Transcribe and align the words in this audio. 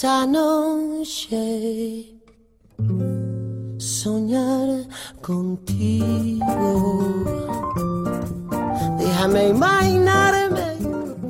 Esta 0.00 0.26
noche 0.26 2.14
soñar 3.78 4.86
contigo. 5.20 6.44
Déjame 8.96 9.48
imaginarme 9.48 10.76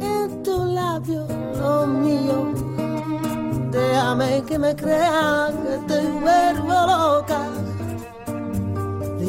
en 0.03 0.43
tu 0.43 0.65
labio, 0.65 1.27
lo 1.61 1.87
mío. 1.87 2.53
Déjame 3.71 4.43
que 4.47 4.59
me 4.59 4.77
crea 4.77 5.51
que 5.63 5.79
te 5.87 6.01
vuelvo 6.21 6.75
loca. 6.87 7.28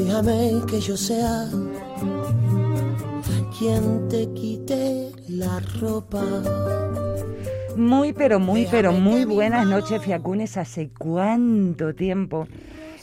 Déjame 0.10 0.66
que 0.66 0.82
yo 0.82 0.98
sea 0.98 1.48
quien 3.56 4.10
te 4.10 4.28
quite 4.34 5.12
la 5.28 5.60
ropa. 5.80 6.24
Muy, 7.76 8.14
pero 8.14 8.40
muy, 8.40 8.68
pero 8.72 8.92
muy 8.92 9.24
buenas 9.26 9.68
noches, 9.68 10.02
Fiacunes. 10.02 10.58
¿Hace 10.58 10.90
cuánto 10.98 11.94
tiempo 11.94 12.48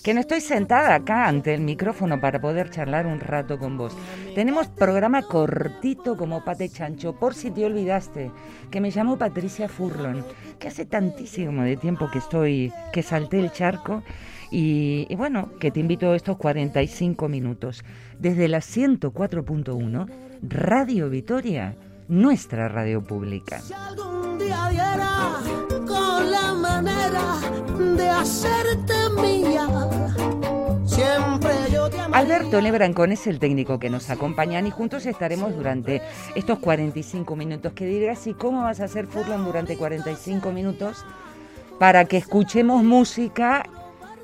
que 0.03 0.15
no 0.15 0.21
estoy 0.21 0.41
sentada 0.41 0.97
acá 0.97 1.29
ante 1.29 1.55
el 1.55 1.61
micrófono 1.61 2.21
para 2.21 2.41
poder 2.41 2.71
charlar 2.71 3.07
un 3.07 3.21
rato 3.21 3.57
con 3.57 3.79
vos? 3.79 3.97
Tenemos 4.35 4.67
programa 4.67 5.23
cortito 5.23 6.17
como 6.17 6.45
pate 6.45 6.69
chancho, 6.69 7.15
por 7.15 7.37
si 7.37 7.53
te 7.53 7.65
olvidaste, 7.65 8.33
que 8.69 8.81
me 8.81 8.91
llamo 8.91 9.17
Patricia 9.17 9.69
Furlon, 9.69 10.25
que 10.59 10.67
hace 10.67 10.87
tantísimo 10.87 11.63
de 11.63 11.77
tiempo 11.77 12.11
que 12.11 12.19
estoy, 12.19 12.73
que 12.93 13.05
salté 13.05 13.39
el 13.39 13.53
charco. 13.53 14.03
Y, 14.51 15.07
y 15.09 15.15
bueno, 15.17 15.51
que 15.59 15.71
te 15.71 15.81
invito 15.81 16.11
a 16.13 16.17
estos 16.17 16.37
45 16.37 17.29
minutos 17.29 17.85
desde 18.19 18.49
la 18.49 18.59
104.1 18.59 20.07
Radio 20.43 21.11
Vitoria, 21.11 21.75
nuestra 22.09 22.69
radio 22.69 23.03
pública. 23.03 23.61
Si 23.61 23.73
algún 23.73 24.39
día 24.39 24.69
diera 24.71 25.41
con 25.87 26.31
la 26.31 26.55
manera 26.55 27.41
de 27.97 28.09
hacerte 28.09 28.95
mía, 29.21 29.67
siempre 30.85 31.53
yo 31.73 31.91
te. 31.91 31.97
Alberto 32.13 32.61
Lebrancón 32.61 33.13
es 33.13 33.27
el 33.27 33.39
técnico 33.39 33.79
que 33.79 33.91
nos 33.91 34.09
acompaña 34.11 34.61
y 34.61 34.71
juntos 34.71 35.05
estaremos 35.07 35.55
durante 35.55 36.01
estos 36.35 36.59
45 36.61 37.37
minutos. 37.37 37.73
Que 37.73 37.87
dirás, 37.87 38.27
¿y 38.27 38.35
cómo 38.35 38.63
vas 38.63 38.81
a 38.81 38.85
hacer 38.85 39.07
Furlan 39.07 39.45
durante 39.45 39.77
45 39.77 40.53
minutos? 40.53 41.05
Para 41.79 42.07
que 42.07 42.17
escuchemos 42.17 42.83
música 42.83 43.65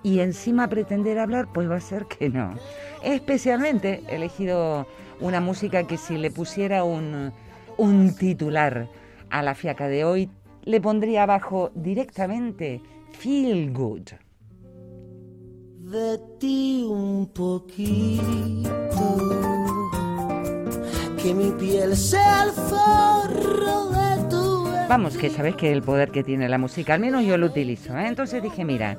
y 0.02 0.20
encima 0.20 0.68
pretender 0.68 1.18
hablar, 1.18 1.48
pues 1.52 1.70
va 1.70 1.76
a 1.76 1.80
ser 1.80 2.06
que 2.06 2.28
no. 2.28 2.54
Especialmente 3.02 4.02
he 4.08 4.16
elegido 4.16 4.86
una 5.20 5.40
música 5.40 5.86
que 5.86 5.96
si 5.96 6.18
le 6.18 6.30
pusiera 6.30 6.84
un, 6.84 7.32
un 7.76 8.14
titular 8.16 8.88
a 9.30 9.42
la 9.42 9.54
fiaca 9.54 9.88
de 9.88 10.04
hoy, 10.04 10.30
le 10.64 10.80
pondría 10.80 11.24
abajo 11.24 11.70
directamente 11.74 12.80
Feel 13.12 13.72
Good. 13.72 14.10
de 15.92 16.18
ti 16.38 16.86
un 16.88 17.26
poquito, 17.26 18.22
que 21.20 21.34
mi 21.34 21.50
piel 21.52 21.96
sea 21.96 22.44
el 22.44 22.50
forro 22.50 23.90
de 23.90 24.28
tu 24.30 24.64
Vamos, 24.88 25.16
que 25.16 25.30
sabes 25.30 25.54
que 25.56 25.70
el 25.72 25.82
poder 25.82 26.10
que 26.10 26.22
tiene 26.22 26.48
la 26.48 26.58
música, 26.58 26.94
al 26.94 27.00
menos 27.00 27.24
yo 27.24 27.36
lo 27.36 27.46
utilizo. 27.46 27.96
¿eh? 27.98 28.06
Entonces 28.06 28.42
dije, 28.42 28.64
mira, 28.64 28.98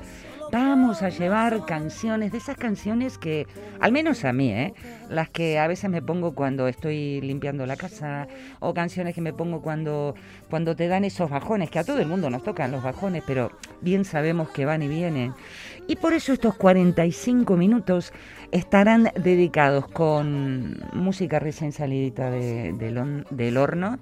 vamos 0.53 1.01
a 1.01 1.09
llevar 1.09 1.65
canciones, 1.65 2.31
de 2.31 2.37
esas 2.37 2.55
canciones 2.57 3.17
que, 3.17 3.47
al 3.79 3.91
menos 3.91 4.23
a 4.23 4.33
mí, 4.33 4.51
¿eh? 4.51 4.73
las 5.09 5.29
que 5.29 5.57
a 5.57 5.67
veces 5.67 5.89
me 5.89 6.01
pongo 6.01 6.33
cuando 6.35 6.67
estoy 6.67 7.21
limpiando 7.21 7.65
la 7.65 7.75
casa, 7.75 8.27
o 8.59 8.73
canciones 8.73 9.15
que 9.15 9.21
me 9.21 9.33
pongo 9.33 9.61
cuando, 9.61 10.13
cuando 10.49 10.75
te 10.75 10.87
dan 10.87 11.05
esos 11.05 11.29
bajones, 11.29 11.69
que 11.71 11.79
a 11.79 11.83
todo 11.83 11.99
el 11.99 12.07
mundo 12.07 12.29
nos 12.29 12.43
tocan 12.43 12.71
los 12.71 12.83
bajones, 12.83 13.23
pero 13.25 13.51
bien 13.81 14.05
sabemos 14.05 14.49
que 14.49 14.65
van 14.65 14.83
y 14.83 14.87
vienen. 14.87 15.33
Y 15.87 15.95
por 15.95 16.13
eso 16.13 16.31
estos 16.33 16.55
45 16.55 17.57
minutos 17.57 18.13
estarán 18.51 19.09
dedicados 19.15 19.87
con 19.87 20.77
música 20.93 21.39
recién 21.39 21.71
salidita 21.71 22.29
de- 22.29 22.73
del 22.73 22.97
hon- 22.99 23.25
del 23.31 23.57
horno, 23.57 23.97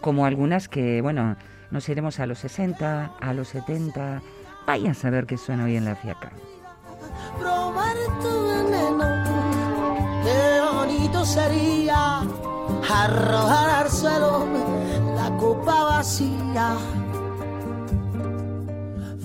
como 0.00 0.24
algunas 0.24 0.68
que, 0.68 1.02
bueno, 1.02 1.36
nos 1.70 1.88
iremos 1.88 2.18
a 2.20 2.26
los 2.26 2.38
60, 2.38 3.12
a 3.20 3.34
los 3.34 3.48
70. 3.48 4.22
Vaya 4.66 4.90
a 4.92 4.94
saber 4.94 5.26
qué 5.26 5.36
suena 5.36 5.64
hoy 5.64 5.76
en 5.76 5.84
la 5.84 5.96
fiaca. 5.96 6.32
probar 7.38 7.96
tu 8.20 8.48
veneno. 8.48 9.04
Qué 10.24 10.60
bonito 10.72 11.24
sería 11.24 12.22
arrojar 12.88 13.70
al 13.70 13.90
suelo 13.90 14.46
la 15.16 15.36
copa 15.36 15.84
vacía. 15.84 16.76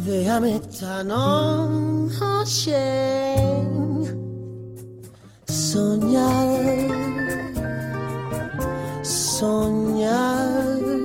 Déjame 0.06 0.56
esta 0.58 1.04
noche 1.04 2.76
soñar, 5.46 6.90
soñar. 9.04 11.05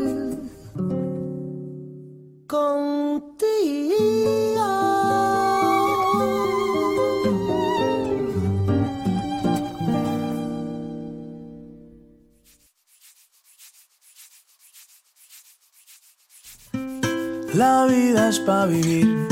La 17.54 17.86
vida 17.86 18.28
es 18.28 18.40
para 18.40 18.66
vivir, 18.66 19.28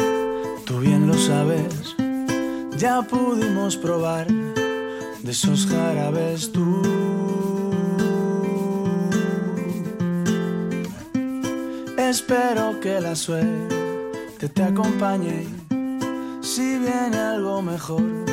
tú 0.65 0.79
bien 0.79 1.09
lo 1.09 1.15
sabes. 1.15 1.97
Ya 2.77 3.03
pudimos 3.03 3.77
probar 3.77 4.29
de 4.29 5.31
esos 5.33 5.67
jarabes 5.67 6.53
tú. 6.53 7.18
Espero 12.09 12.81
que 12.81 13.01
la 13.03 13.15
suerte 13.15 14.49
te 14.49 14.63
acompañe. 14.63 15.47
Si 16.41 16.79
viene 16.79 17.19
algo 17.19 17.61
mejor, 17.61 18.25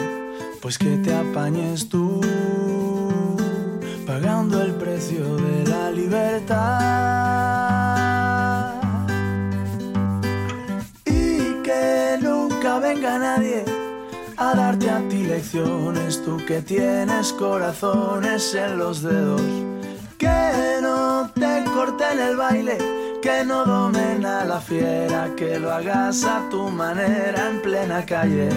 pues 0.61 0.77
que 0.77 0.95
te 1.03 1.13
apañes 1.13 1.89
tú. 1.89 2.21
Pagando 4.07 4.61
el 4.61 4.75
precio 4.75 5.35
de 5.35 5.67
la 5.67 5.91
libertad 5.91 6.55
y 11.03 11.61
que 11.61 12.17
nunca 12.21 12.79
venga 12.79 13.19
nadie 13.19 13.65
a 14.37 14.55
darte 14.55 14.89
a 14.89 15.05
ti 15.09 15.23
lecciones, 15.23 16.23
tú 16.23 16.37
que 16.47 16.61
tienes 16.61 17.33
corazones 17.33 18.55
en 18.55 18.77
los 18.77 19.01
dedos, 19.01 19.41
que 20.17 20.79
no 20.81 21.29
te 21.35 21.65
corten 21.73 22.19
el 22.21 22.37
baile, 22.37 22.94
que 23.25 23.43
no 23.43 23.65
domen 23.65 24.23
a 24.23 24.45
la 24.45 24.61
fiera, 24.61 25.33
que 25.35 25.59
lo 25.59 25.71
hagas 25.71 26.23
a 26.25 26.47
tu 26.51 26.69
manera 26.69 27.49
en 27.49 27.59
plena 27.59 28.05
calle. 28.05 28.49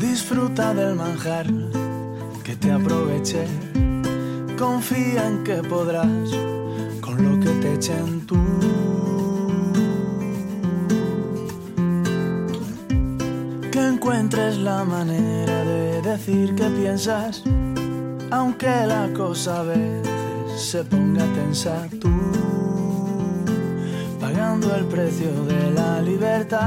Disfruta 0.00 0.72
del 0.72 0.94
manjar 0.94 1.48
que 2.44 2.56
te 2.56 2.72
aproveché. 2.72 3.44
Confía 4.58 5.28
en 5.28 5.44
que 5.44 5.56
podrás 5.62 6.30
con 7.02 7.16
lo 7.22 7.38
que 7.44 7.50
te 7.60 7.74
echen 7.74 8.26
tú. 8.26 8.40
Encuentres 13.88 14.58
la 14.58 14.84
manera 14.84 15.64
de 15.64 16.02
decir 16.02 16.54
que 16.54 16.64
piensas, 16.64 17.42
aunque 18.30 18.86
la 18.86 19.08
cosa 19.14 19.60
a 19.60 19.62
veces 19.64 20.08
se 20.56 20.84
ponga 20.84 21.24
tensa. 21.34 21.88
Tú, 22.00 22.10
pagando 24.20 24.74
el 24.74 24.84
precio 24.86 25.30
de 25.44 25.70
la 25.70 26.00
libertad. 26.02 26.62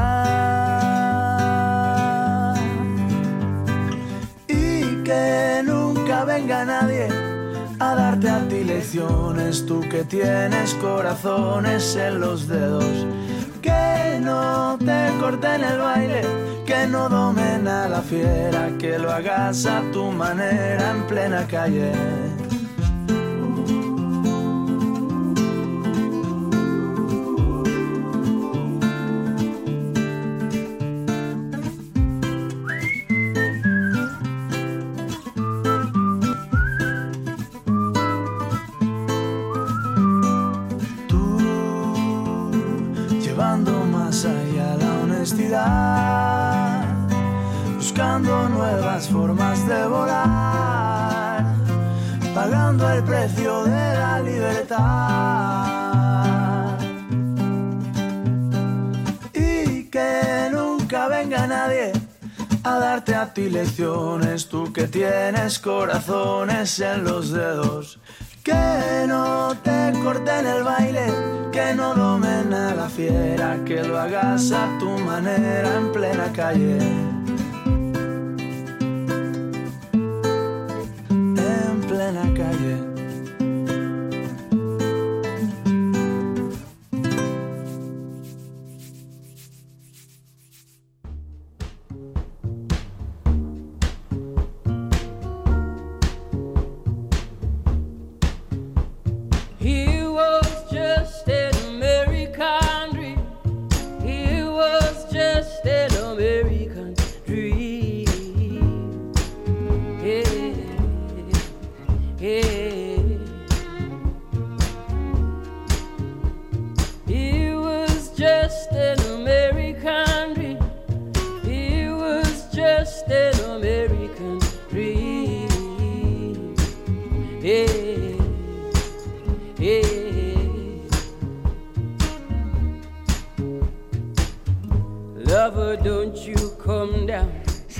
Y 4.48 5.04
que 5.04 5.62
nunca 5.66 6.26
venga 6.26 6.66
nadie 6.66 7.08
a 7.80 7.96
darte 7.96 8.30
a 8.30 8.48
ti 8.48 8.64
lecciones, 8.64 9.66
tú 9.66 9.82
que 9.82 10.04
tienes 10.04 10.74
corazones 10.76 11.96
en 11.96 12.20
los 12.20 12.48
dedos, 12.48 13.06
que 13.62 14.20
no 14.22 14.78
te 14.78 15.12
corten 15.20 15.64
el 15.64 15.80
baile, 15.80 16.45
no 16.88 17.10
domen 17.10 17.68
a 17.68 17.88
la 17.88 18.02
fiera, 18.02 18.70
que 18.78 18.98
lo 19.00 19.12
hagas 19.12 19.66
a 19.66 19.82
tu 19.92 20.12
manera 20.12 20.92
en 20.92 21.08
plena 21.08 21.48
calle. 21.48 21.92
Nuevas 48.96 49.10
formas 49.10 49.68
de 49.68 49.88
volar, 49.88 51.44
pagando 52.34 52.90
el 52.90 53.04
precio 53.04 53.66
de 53.66 53.94
la 53.94 54.22
libertad. 54.22 54.78
Y 59.34 59.90
que 59.90 60.50
nunca 60.50 61.10
venga 61.10 61.46
nadie 61.46 61.92
a 62.64 62.80
darte 62.80 63.16
a 63.16 63.34
ti 63.34 63.50
lecciones, 63.50 64.48
tú 64.48 64.72
que 64.72 64.88
tienes 64.88 65.60
corazones 65.60 66.80
en 66.80 67.04
los 67.04 67.32
dedos 67.32 68.00
que 68.44 69.06
no 69.08 69.58
te 69.62 69.92
corten 70.04 70.48
el 70.48 70.64
baile, 70.64 71.08
que 71.52 71.74
no 71.74 71.96
domen 71.96 72.54
a 72.54 72.76
la 72.76 72.88
fiera, 72.88 73.60
que 73.66 73.84
lo 73.84 74.00
hagas 74.00 74.52
a 74.52 74.78
tu 74.80 74.90
manera 75.00 75.76
en 75.78 75.92
plena 75.92 76.32
calle. 76.32 77.15
En 82.06 82.14
plena 82.14 82.34
calle. 82.36 82.85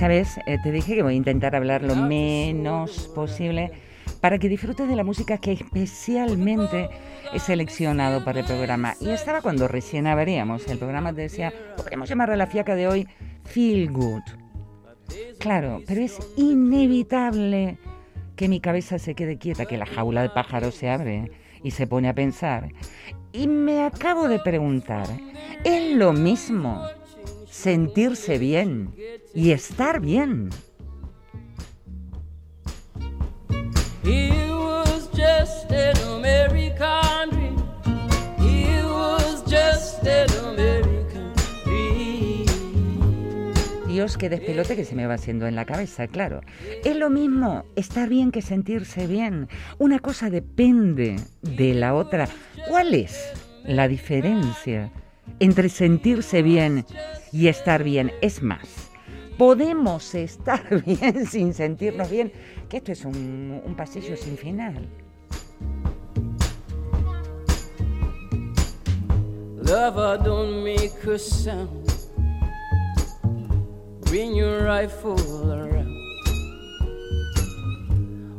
Sabes, 0.06 0.38
eh, 0.46 0.58
te 0.62 0.70
dije 0.70 0.94
que 0.94 1.02
voy 1.02 1.14
a 1.14 1.16
intentar 1.16 1.56
hablar 1.56 1.82
lo 1.82 1.96
menos 1.96 3.10
posible 3.12 3.72
para 4.20 4.38
que 4.38 4.48
disfrutes 4.48 4.88
de 4.88 4.94
la 4.94 5.02
música 5.02 5.38
que 5.38 5.50
especialmente 5.50 6.88
he 7.32 7.40
seleccionado 7.40 8.24
para 8.24 8.38
el 8.38 8.46
programa. 8.46 8.94
Y 9.00 9.08
estaba 9.08 9.42
cuando 9.42 9.66
recién 9.66 10.06
abríamos 10.06 10.68
el 10.68 10.78
programa, 10.78 11.12
te 11.12 11.22
decía, 11.22 11.52
podríamos 11.76 12.08
llamar 12.08 12.30
a 12.30 12.36
la 12.36 12.46
fiaca 12.46 12.76
de 12.76 12.86
hoy 12.86 13.08
Feel 13.46 13.90
Good. 13.90 14.22
Claro, 15.40 15.82
pero 15.88 16.00
es 16.02 16.20
inevitable 16.36 17.76
que 18.36 18.48
mi 18.48 18.60
cabeza 18.60 19.00
se 19.00 19.16
quede 19.16 19.38
quieta, 19.38 19.66
que 19.66 19.76
la 19.76 19.86
jaula 19.86 20.22
de 20.22 20.28
pájaro 20.28 20.70
se 20.70 20.88
abre 20.88 21.32
y 21.64 21.72
se 21.72 21.88
pone 21.88 22.08
a 22.08 22.14
pensar. 22.14 22.68
Y 23.32 23.48
me 23.48 23.82
acabo 23.82 24.28
de 24.28 24.38
preguntar, 24.38 25.08
¿es 25.64 25.96
lo 25.96 26.12
mismo 26.12 26.86
sentirse 27.56 28.38
bien 28.38 28.94
y 29.34 29.50
estar 29.52 30.00
bien? 30.00 30.50
Dios, 43.88 44.18
qué 44.18 44.28
despelote 44.28 44.76
que 44.76 44.84
se 44.84 44.94
me 44.94 45.06
va 45.06 45.14
haciendo 45.14 45.46
en 45.46 45.56
la 45.56 45.64
cabeza, 45.64 46.06
claro. 46.06 46.42
Es 46.84 46.94
lo 46.94 47.08
mismo 47.08 47.64
estar 47.76 48.10
bien 48.10 48.30
que 48.30 48.42
sentirse 48.42 49.06
bien. 49.06 49.48
Una 49.78 50.00
cosa 50.00 50.28
depende 50.28 51.16
de 51.40 51.72
la 51.72 51.94
otra. 51.94 52.28
¿Cuál 52.68 52.92
es 52.92 53.32
la 53.64 53.88
diferencia 53.88 54.92
entre 55.40 55.68
sentirse 55.68 56.42
bien 56.42 56.84
y 57.32 57.48
estar 57.48 57.82
bien? 57.84 58.12
Es 58.22 58.42
más, 58.42 58.90
podemos 59.38 60.14
estar 60.14 60.84
bien 60.86 61.26
sin 61.26 61.54
sentirnos 61.54 62.10
bien, 62.10 62.32
que 62.68 62.78
esto 62.78 62.92
es 62.92 63.04
un, 63.04 63.60
un 63.64 63.74
pasillo 63.74 64.16
sin 64.16 64.36
final. 64.36 64.88
Lover 69.66 70.16
don't 70.22 70.62
make 70.62 71.04
a 71.06 71.18
sound. 71.18 71.92
Bring 74.02 74.36
your 74.36 74.62
rifle 74.62 75.52
around. 75.52 75.92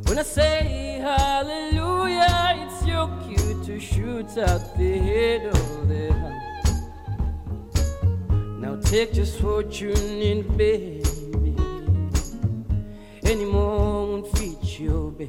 When 0.06 0.18
I 0.18 0.22
say 0.22 1.00
hallelujah, 1.02 2.56
it's 2.56 2.86
your 2.86 3.08
cue 3.26 3.62
to 3.66 3.78
shoot 3.78 4.38
out 4.38 4.74
the 4.78 4.98
head 4.98 5.46
of 5.48 5.88
the 5.88 6.17
take 8.88 9.12
just 9.12 9.42
what 9.42 9.78
you 9.82 9.92
need, 9.92 10.56
baby. 10.56 11.02
Any 13.22 13.44
more 13.44 14.06
won't 14.06 14.38
fit 14.38 14.80
your 14.80 15.10
bed. 15.10 15.28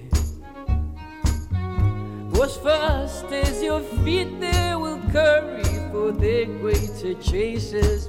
What's 2.31 2.55
first 2.55 3.25
as 3.25 3.61
your 3.61 3.81
feet, 3.81 4.39
they 4.39 4.75
will 4.75 5.01
curry 5.11 5.63
for 5.91 6.13
their 6.13 6.45
greater 6.45 7.15
chasers 7.15 8.07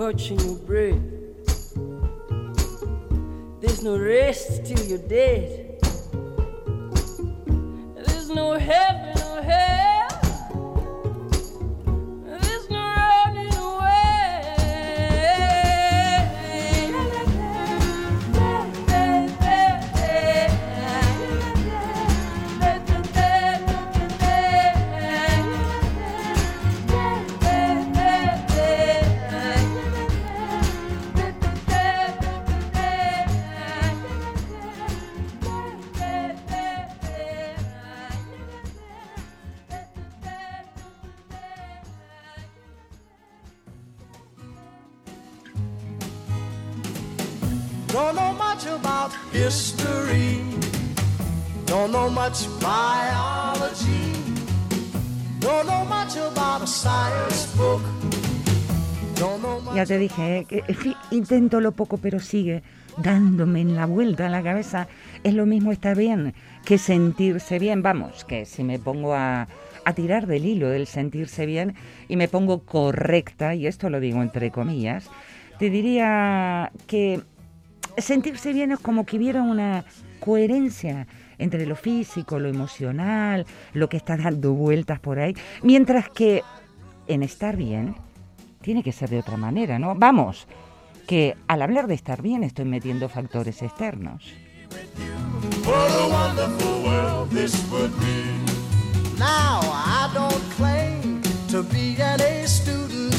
очень 0.00 0.49
Ya 59.74 59.84
te 59.86 59.98
dije, 59.98 60.38
¿eh? 60.38 60.44
que 60.44 60.62
intento 61.10 61.60
lo 61.60 61.72
poco, 61.72 61.96
pero 61.96 62.20
sigue 62.20 62.62
dándome 62.98 63.60
en 63.60 63.74
la 63.74 63.86
vuelta 63.86 64.26
en 64.26 64.32
la 64.32 64.42
cabeza 64.44 64.86
es 65.24 65.34
lo 65.34 65.46
mismo 65.46 65.72
estar 65.72 65.96
bien 65.96 66.32
que 66.64 66.78
sentirse 66.78 67.58
bien. 67.58 67.82
Vamos, 67.82 68.24
que 68.24 68.44
si 68.44 68.62
me 68.62 68.78
pongo 68.78 69.14
a, 69.14 69.48
a 69.84 69.92
tirar 69.94 70.28
del 70.28 70.46
hilo 70.46 70.68
del 70.68 70.86
sentirse 70.86 71.44
bien 71.44 71.74
y 72.06 72.14
me 72.14 72.28
pongo 72.28 72.60
correcta, 72.60 73.56
y 73.56 73.66
esto 73.66 73.90
lo 73.90 73.98
digo 73.98 74.22
entre 74.22 74.52
comillas, 74.52 75.10
te 75.58 75.70
diría 75.70 76.72
que 76.86 77.20
sentirse 77.98 78.52
bien 78.52 78.72
es 78.72 78.78
como 78.78 79.04
que 79.04 79.16
hubiera 79.16 79.42
una 79.42 79.84
coherencia 80.20 81.06
entre 81.38 81.66
lo 81.66 81.76
físico, 81.76 82.38
lo 82.38 82.48
emocional, 82.48 83.46
lo 83.72 83.88
que 83.88 83.96
está 83.96 84.16
dando 84.16 84.52
vueltas 84.52 85.00
por 85.00 85.18
ahí, 85.18 85.34
mientras 85.62 86.08
que 86.10 86.42
en 87.06 87.22
estar 87.22 87.56
bien 87.56 87.96
tiene 88.60 88.82
que 88.82 88.92
ser 88.92 89.08
de 89.08 89.18
otra 89.18 89.36
manera, 89.36 89.78
¿no? 89.78 89.94
Vamos, 89.94 90.46
que 91.06 91.36
al 91.48 91.62
hablar 91.62 91.86
de 91.86 91.94
estar 91.94 92.22
bien 92.22 92.44
estoy 92.44 92.66
metiendo 92.66 93.08
factores 93.08 93.62
externos. 93.62 94.32
Now 99.18 99.60
I 99.62 100.10
don't 100.14 100.42
claim 100.56 101.20
to 101.48 101.62
be 101.62 102.00
an 102.00 102.20
A 102.20 102.46
student, 102.46 103.14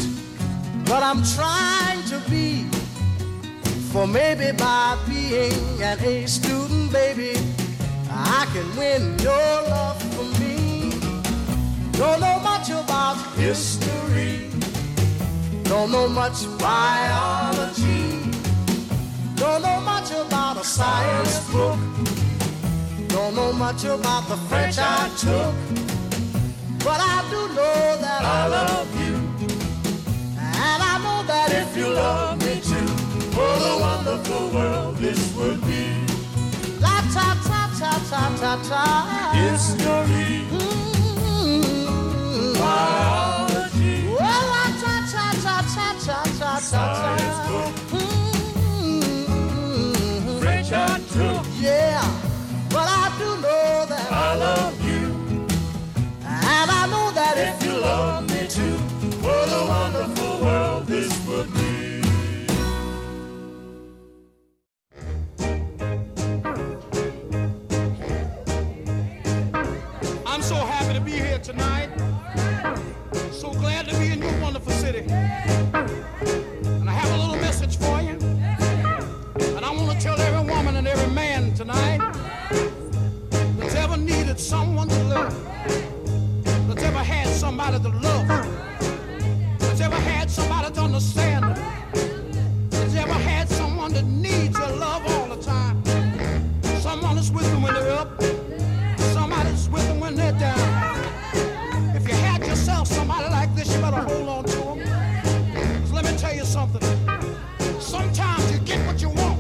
but 0.86 1.04
I'm 1.04 1.22
trying 1.22 2.04
to 2.10 2.20
be. 2.30 2.81
For 3.92 4.08
maybe 4.08 4.52
by 4.54 4.98
being 5.06 5.82
an 5.82 6.00
A 6.00 6.26
student, 6.26 6.94
baby, 6.94 7.34
I 8.10 8.48
can 8.54 8.66
win 8.78 9.20
your 9.20 9.52
love 9.68 10.02
for 10.14 10.24
me. 10.40 10.92
Don't 11.92 12.22
know 12.22 12.40
much 12.40 12.70
about 12.70 13.18
history, 13.36 14.50
don't 15.64 15.92
know 15.92 16.08
much 16.08 16.46
biology, 16.58 18.32
don't 19.36 19.62
know 19.62 19.82
much 19.82 20.10
about 20.12 20.56
a 20.56 20.64
science 20.64 21.52
book. 21.52 21.78
Don't 23.10 23.36
know 23.36 23.52
much 23.52 23.84
about 23.84 24.30
the 24.30 24.38
French 24.48 24.78
I 24.80 25.10
took, 25.18 25.54
but 26.80 27.00
I 27.02 27.28
do 27.30 27.42
know 27.56 27.98
that 28.00 28.24
I 28.24 28.48
love 28.48 28.90
you. 29.02 29.16
And 30.40 30.80
I 30.82 30.98
know 31.04 31.28
that 31.28 31.52
if 31.52 31.76
you 31.76 31.90
love 31.90 32.40
me 32.40 32.41
wonderful 34.04 34.50
world 34.50 34.96
this 34.98 35.36
would 35.36 35.62
be. 35.62 35.86
La 36.80 37.02
ta 37.14 37.38
ta 37.48 37.70
ta 37.80 37.92
ta 38.10 38.24
ta 38.42 38.54
ta. 38.68 38.84
History. 39.34 40.32
Mm-hmm. 40.50 41.62
Biology. 42.58 43.98
Well, 44.08 44.44
la 44.54 44.66
ta 44.82 44.96
ta 45.14 45.26
ta 45.44 45.56
ta 45.76 45.88
ta 46.06 46.20
ta 46.40 46.52
ta. 46.58 46.60
Science 46.60 47.40
book. 47.48 47.74
Mm-hmm. 48.74 49.30
French 50.40 50.72
I 50.72 50.76
took. 51.14 51.46
Yeah. 51.62 52.02
But 52.70 52.88
I 52.90 53.06
do 53.20 53.30
know 53.46 53.86
that 53.92 54.08
I 54.12 54.14
love 54.36 54.78
you. 54.90 55.04
And 56.26 56.68
I 56.72 56.84
know 56.92 57.08
that 57.20 57.36
if 57.38 57.56
you 57.64 57.74
love 57.80 58.24
me 58.32 58.42
too, 58.48 58.78
what 59.22 59.48
a 59.60 59.62
wonderful 59.68 60.34
world 60.44 60.84
this 60.88 61.11
somebody 91.02 91.54
to 91.54 91.54
understand, 91.54 91.56
that's 92.70 92.96
ever 92.96 93.14
had 93.14 93.50
someone 93.50 93.94
that 93.94 94.06
needs 94.06 94.58
your 94.58 94.76
love 94.78 95.04
all 95.08 95.36
the 95.36 95.42
time. 95.44 95.84
Someone 96.82 97.16
that's 97.16 97.32
with 97.32 97.50
them 97.52 97.62
when 97.62 97.74
they're 97.74 97.92
up, 97.92 98.22
somebody's 99.14 99.70
with 99.70 99.88
them 99.88 100.00
when 100.00 100.16
they're 100.16 100.40
down. 100.40 101.96
If 101.96 102.08
you 102.08 102.16
had 102.16 102.46
yourself 102.46 102.88
somebody 102.88 103.30
like 103.30 103.54
this, 103.56 103.74
you 103.74 103.82
better 103.82 104.02
hold 104.02 104.30
on 104.30 104.52
let 105.92 106.06
me 106.06 106.18
tell 106.18 106.34
you 106.34 106.46
something. 106.46 106.82
Sometimes 107.80 108.52
you 108.52 108.60
get 108.60 108.86
what 108.88 109.02
you 109.02 109.10
want, 109.10 109.40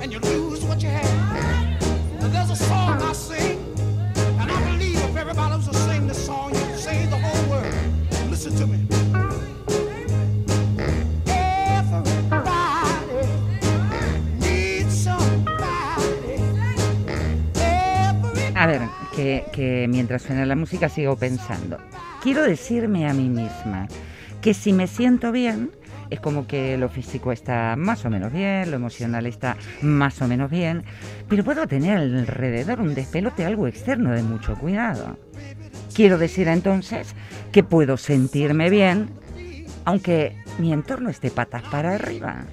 and 0.00 0.12
you 0.12 0.18
lose 0.20 0.64
what 0.64 0.82
you 0.82 0.90
there's 2.32 2.50
a 2.50 2.56
song 2.56 3.02
I 3.02 3.12
sing, 3.12 3.58
and 4.16 4.50
I 4.50 4.70
believe 4.70 4.96
if 4.96 5.16
everybody 5.16 5.56
was 5.56 5.66
to 5.68 5.74
sing 5.74 6.06
this 6.06 6.24
song, 6.24 6.49
mientras 19.88 20.22
suena 20.22 20.46
la 20.46 20.56
música 20.56 20.88
sigo 20.88 21.16
pensando. 21.16 21.78
Quiero 22.22 22.42
decirme 22.42 23.08
a 23.08 23.14
mí 23.14 23.28
misma 23.28 23.88
que 24.40 24.54
si 24.54 24.72
me 24.72 24.86
siento 24.86 25.32
bien, 25.32 25.70
es 26.10 26.20
como 26.20 26.46
que 26.46 26.76
lo 26.76 26.88
físico 26.88 27.30
está 27.32 27.76
más 27.76 28.04
o 28.04 28.10
menos 28.10 28.32
bien, 28.32 28.70
lo 28.70 28.76
emocional 28.76 29.26
está 29.26 29.56
más 29.80 30.20
o 30.22 30.28
menos 30.28 30.50
bien, 30.50 30.84
pero 31.28 31.44
puedo 31.44 31.66
tener 31.66 31.98
alrededor 31.98 32.80
un 32.80 32.94
despelote, 32.94 33.44
algo 33.44 33.66
externo 33.66 34.12
de 34.12 34.22
mucho 34.22 34.56
cuidado. 34.56 35.18
Quiero 35.94 36.18
decir 36.18 36.48
entonces 36.48 37.14
que 37.52 37.62
puedo 37.62 37.96
sentirme 37.96 38.70
bien, 38.70 39.10
aunque 39.84 40.36
mi 40.58 40.72
entorno 40.72 41.10
esté 41.10 41.30
patas 41.30 41.62
para 41.64 41.94
arriba. 41.94 42.44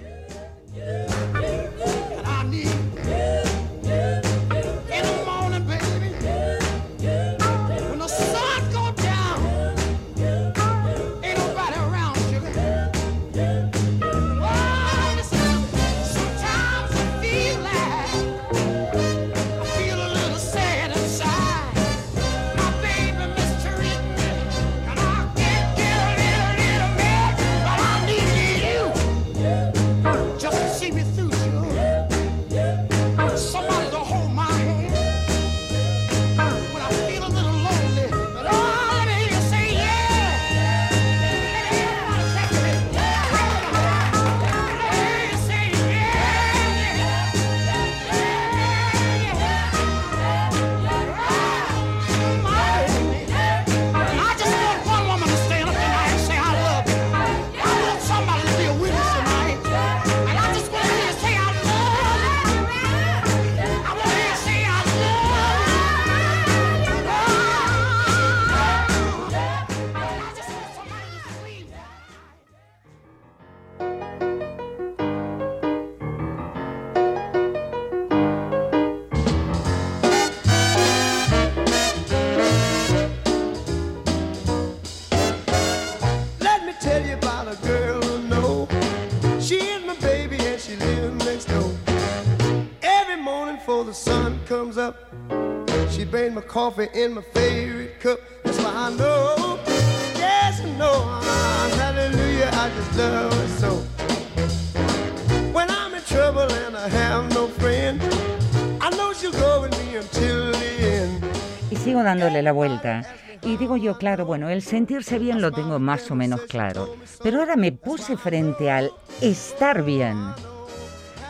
Y 111.69 111.75
sigo 111.75 112.01
dándole 112.01 112.41
la 112.41 112.53
vuelta. 112.53 113.03
Y 113.43 113.57
digo 113.57 113.77
yo, 113.77 113.99
claro, 113.99 114.25
bueno, 114.25 114.49
el 114.49 114.63
sentirse 114.63 115.19
bien 115.19 115.43
lo 115.43 115.51
tengo 115.51 115.77
más 115.77 116.09
o 116.09 116.15
menos 116.15 116.41
claro. 116.49 116.95
Pero 117.21 117.39
ahora 117.39 117.55
me 117.55 117.71
puse 117.71 118.17
frente 118.17 118.71
al 118.71 118.91
estar 119.21 119.83
bien. 119.83 120.17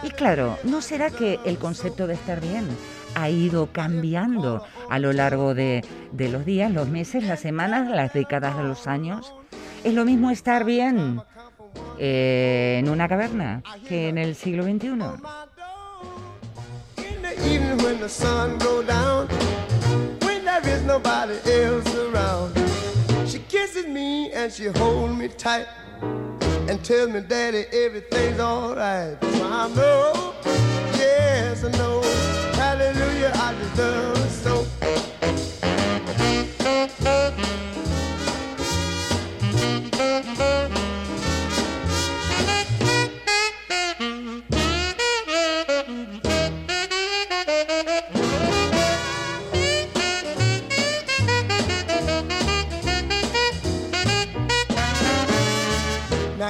Y 0.04 0.10
claro, 0.12 0.58
¿no 0.64 0.82
será 0.82 1.10
que 1.10 1.42
el 1.44 1.58
concepto 1.58 2.08
de 2.08 2.14
estar 2.14 2.40
bien 2.40 2.66
ha 3.18 3.30
ido 3.30 3.72
cambiando 3.72 4.64
a 4.90 5.00
lo 5.00 5.12
largo 5.12 5.54
de, 5.54 5.84
de 6.12 6.30
los 6.30 6.46
días, 6.46 6.72
los 6.72 6.88
meses, 6.88 7.24
las 7.24 7.40
semanas, 7.40 7.90
las 7.90 8.14
décadas, 8.14 8.64
los 8.64 8.88
años? 8.88 9.34
Es 9.84 9.94
lo 9.94 10.06
mismo 10.06 10.30
estar 10.30 10.64
bien 10.64 11.22
eh, 11.98 12.78
en 12.80 12.90
una 12.90 13.08
caverna 13.08 13.64
que 13.88 14.10
en 14.10 14.18
el 14.18 14.36
siglo 14.36 14.64
XXI. 14.64 14.98
and 26.70 26.84
tells 26.84 27.10
me, 27.10 27.22
Daddy, 27.22 27.66
everything's 27.72 28.40
alright. 28.40 29.18
So 29.22 29.46
I 29.46 29.70
know, 29.74 30.34
yes, 30.98 31.64
I 31.64 31.72
know, 31.72 32.02
hallelujah, 32.78 33.32
I 33.36 33.54
her 33.76 34.16
so. 34.30 34.66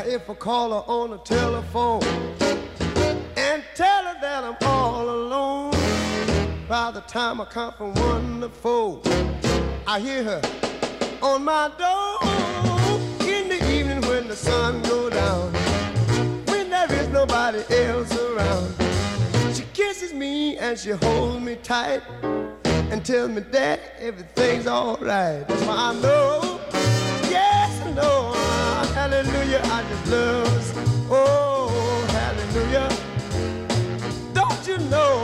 if 0.09 0.29
I 0.29 0.33
call 0.35 0.69
her 0.69 0.89
on 0.89 1.11
the 1.11 1.17
telephone 1.17 2.26
time 7.17 7.41
I 7.41 7.45
come 7.45 7.73
from 7.73 7.95
one 7.95 8.41
to 8.41 8.49
four, 8.49 9.01
I 9.87 9.99
hear 9.99 10.23
her 10.23 10.41
on 11.23 11.43
my 11.43 11.71
door 11.83 12.19
in 13.27 13.49
the 13.49 13.59
evening 13.75 14.01
when 14.01 14.27
the 14.27 14.35
sun 14.35 14.83
goes 14.83 15.13
down. 15.13 15.51
When 16.45 16.69
there 16.69 16.93
is 16.93 17.07
nobody 17.07 17.63
else 17.73 18.15
around, 18.15 18.71
she 19.55 19.63
kisses 19.73 20.13
me 20.13 20.57
and 20.57 20.77
she 20.77 20.91
holds 20.91 21.43
me 21.43 21.55
tight 21.55 22.03
and 22.91 23.03
tells 23.03 23.31
me 23.31 23.41
that 23.49 23.79
everything's 23.97 24.67
alright. 24.67 25.47
That's 25.47 25.63
why 25.63 25.75
I 25.75 25.93
know, 25.99 26.59
yes 27.31 27.81
I 27.81 27.93
know 27.93 28.33
hallelujah, 28.93 29.61
I 29.63 29.81
just 29.89 30.07
love. 30.11 31.09
Oh, 31.09 32.05
hallelujah. 32.11 32.89
Don't 34.33 34.67
you 34.67 34.77
know 34.89 35.16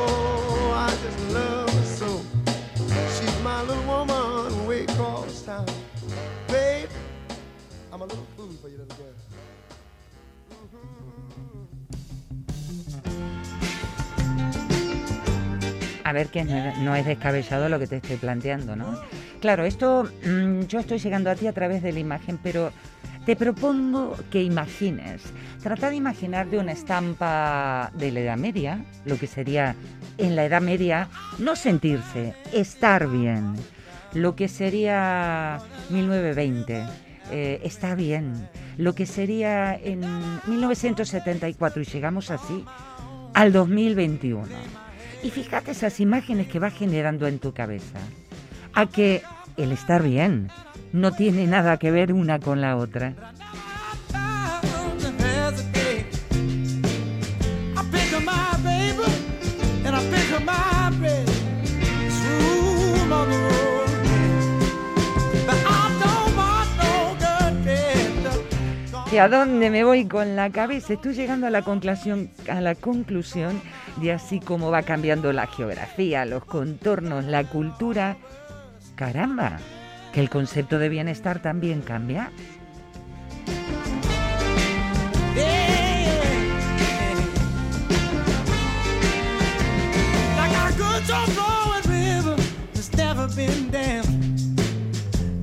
A 16.05 16.11
ver 16.11 16.27
que 16.27 16.43
no 16.43 16.95
es 16.95 17.05
descabellado 17.05 17.69
lo 17.69 17.79
que 17.79 17.87
te 17.87 17.97
estoy 17.97 18.17
planteando, 18.17 18.75
¿no? 18.75 18.99
Claro, 19.41 19.65
esto 19.65 20.09
mmm, 20.25 20.61
yo 20.61 20.79
estoy 20.79 20.99
llegando 20.99 21.29
a 21.29 21.35
ti 21.35 21.47
a 21.47 21.53
través 21.53 21.81
de 21.81 21.91
la 21.91 21.99
imagen, 21.99 22.37
pero 22.41 22.71
te 23.25 23.35
propongo 23.35 24.15
que 24.29 24.43
imagines, 24.43 25.21
trata 25.61 25.89
de 25.89 25.95
imaginar 25.95 26.49
de 26.49 26.59
una 26.59 26.73
estampa 26.73 27.89
de 27.95 28.11
la 28.11 28.19
Edad 28.19 28.37
Media, 28.37 28.83
lo 29.05 29.17
que 29.17 29.27
sería 29.27 29.75
en 30.17 30.35
la 30.35 30.45
Edad 30.45 30.61
Media 30.61 31.07
no 31.39 31.55
sentirse, 31.55 32.33
estar 32.51 33.07
bien, 33.07 33.55
lo 34.13 34.35
que 34.35 34.47
sería 34.49 35.59
1920, 35.89 36.83
eh, 37.31 37.61
está 37.63 37.95
bien, 37.95 38.49
lo 38.77 38.93
que 38.93 39.05
sería 39.05 39.75
en 39.75 40.01
1974 40.47 41.81
y 41.81 41.85
llegamos 41.85 42.31
así 42.31 42.65
al 43.33 43.51
2021. 43.51 44.47
Y 45.23 45.29
fíjate 45.29 45.71
esas 45.71 45.99
imágenes 45.99 46.47
que 46.47 46.59
va 46.59 46.69
generando 46.69 47.27
en 47.27 47.39
tu 47.39 47.53
cabeza, 47.53 47.99
a 48.73 48.87
que 48.87 49.21
el 49.57 49.71
estar 49.71 50.03
bien, 50.03 50.49
no 50.91 51.11
tiene 51.11 51.47
nada 51.47 51.77
que 51.77 51.91
ver 51.91 52.13
una 52.13 52.39
con 52.39 52.61
la 52.61 52.75
otra. 52.75 53.13
¿Y 69.13 69.19
a 69.19 69.29
dónde 69.29 69.69
me 69.69 69.83
voy 69.83 70.07
con 70.07 70.35
la 70.35 70.49
cabeza? 70.49 70.93
Estoy 70.93 71.13
llegando 71.13 71.45
a 71.45 71.51
la 71.51 71.61
conclusión, 71.61 72.31
a 72.49 72.59
la 72.61 72.73
conclusión 72.73 73.61
de 73.97 74.11
así 74.11 74.39
como 74.39 74.71
va 74.71 74.81
cambiando 74.81 75.31
la 75.31 75.45
geografía, 75.45 76.25
los 76.25 76.45
contornos, 76.45 77.23
la 77.25 77.43
cultura. 77.43 78.17
Caramba, 78.95 79.59
que 80.13 80.19
el 80.19 80.31
concepto 80.31 80.79
de 80.79 80.89
bienestar 80.89 81.43
también 81.43 81.81
cambia. 81.81 82.31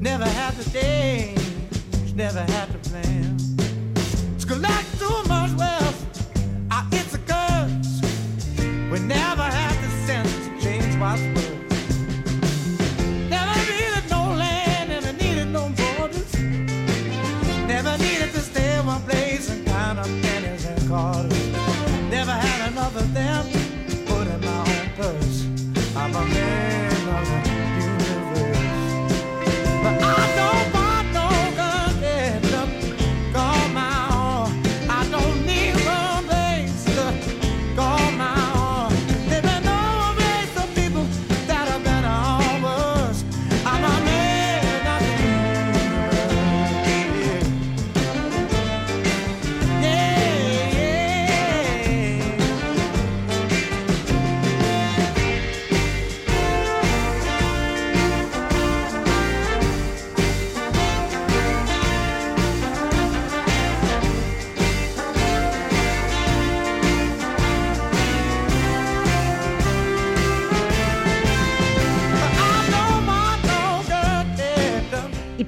Never 0.01 0.25
had 0.25 0.55
to 0.55 0.71
day, 0.71 1.35
never 2.17 2.41
had 2.41 2.69
to 2.73 2.91
plan. 2.91 3.30
Whenever 4.61 5.63
ah, 6.71 6.87
never 9.07 9.43
have 9.43 9.77
the 9.83 9.91
sense 10.07 10.33
to 10.47 10.61
change 10.61 10.97
my. 10.97 11.50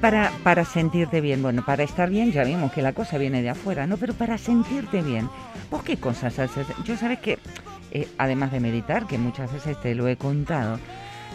Para, 0.03 0.33
para 0.43 0.65
sentirte 0.65 1.21
bien, 1.21 1.41
bueno, 1.41 1.63
para 1.63 1.83
estar 1.83 2.09
bien 2.09 2.33
ya 2.33 2.43
vimos 2.43 2.73
que 2.73 2.81
la 2.81 2.91
cosa 2.91 3.17
viene 3.17 3.41
de 3.41 3.49
afuera, 3.49 3.87
¿no? 3.87 3.95
Pero 3.95 4.13
para 4.13 4.37
sentirte 4.37 5.01
bien, 5.01 5.29
¿vos 5.71 5.81
qué 5.81 5.95
cosas 5.95 6.39
haces? 6.39 6.67
Yo 6.83 6.97
sabes 6.97 7.19
que, 7.19 7.39
eh, 7.91 8.09
además 8.17 8.51
de 8.51 8.59
meditar, 8.59 9.07
que 9.07 9.17
muchas 9.17 9.53
veces 9.53 9.79
te 9.79 9.95
lo 9.95 10.09
he 10.09 10.17
contado, 10.17 10.77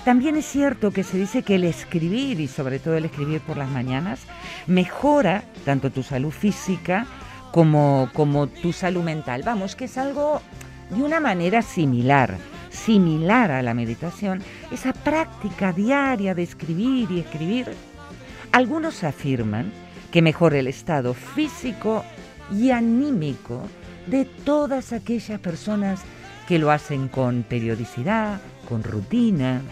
también 0.04 0.37
es 0.37 0.44
cierto 0.44 0.90
que 0.90 1.02
se 1.02 1.16
dice 1.16 1.42
que 1.42 1.54
el 1.54 1.64
escribir, 1.64 2.40
y 2.40 2.46
sobre 2.46 2.78
todo 2.78 2.94
el 2.94 3.07
escribir 3.07 3.40
por 3.40 3.57
las 3.57 3.70
mañanas, 3.70 4.20
mejora 4.66 5.44
tanto 5.64 5.90
tu 5.90 6.02
salud 6.02 6.31
física 6.31 7.07
como, 7.52 8.11
como 8.12 8.48
tu 8.48 8.74
salud 8.74 9.02
mental. 9.02 9.44
Vamos, 9.46 9.76
que 9.76 9.87
es 9.87 9.96
algo 9.96 10.42
de 10.90 11.02
una 11.02 11.20
manera 11.20 11.62
similar 11.62 12.37
similar 12.70 13.50
a 13.50 13.62
la 13.62 13.74
meditación, 13.74 14.42
esa 14.70 14.92
práctica 14.92 15.72
diaria 15.72 16.35
de 16.35 16.42
escribir 16.42 17.11
y 17.11 17.20
escribir, 17.20 17.66
algunos 18.59 19.05
afirman 19.05 19.71
que 20.11 20.21
mejora 20.21 20.59
el 20.59 20.66
estado 20.66 21.14
físico 21.14 22.05
y 22.53 22.73
anímico 22.73 23.62
de 24.09 24.25
todas 24.25 24.92
aquellas 24.92 25.38
personas 25.38 26.01
que 26.49 26.59
lo 26.59 26.73
hacen 26.73 27.07
con 27.07 27.44
periodicidad, 27.44 28.40
con 28.68 28.83
rutina. 28.83 29.62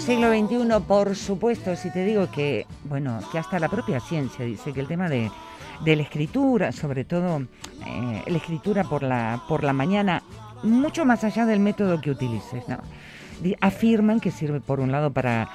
Siglo 0.00 0.30
XXI, 0.30 0.80
por 0.86 1.14
supuesto, 1.14 1.76
si 1.76 1.90
te 1.90 2.04
digo 2.04 2.30
que, 2.30 2.66
bueno, 2.84 3.20
que 3.30 3.38
hasta 3.38 3.58
la 3.58 3.68
propia 3.68 4.00
ciencia 4.00 4.44
dice 4.44 4.72
que 4.72 4.80
el 4.80 4.88
tema 4.88 5.08
de, 5.08 5.30
la 5.84 6.02
escritura, 6.02 6.72
sobre 6.72 7.04
todo 7.04 7.42
eh, 7.86 8.22
la 8.26 8.36
escritura 8.36 8.84
por 8.84 9.02
la, 9.02 9.42
por 9.46 9.62
la 9.62 9.72
mañana, 9.72 10.22
mucho 10.62 11.04
más 11.04 11.22
allá 11.24 11.44
del 11.44 11.60
método 11.60 12.00
que 12.00 12.10
utilices, 12.10 12.64
afirman 13.60 14.20
que 14.20 14.30
sirve 14.30 14.60
por 14.60 14.80
un 14.80 14.90
lado 14.90 15.12
para 15.12 15.48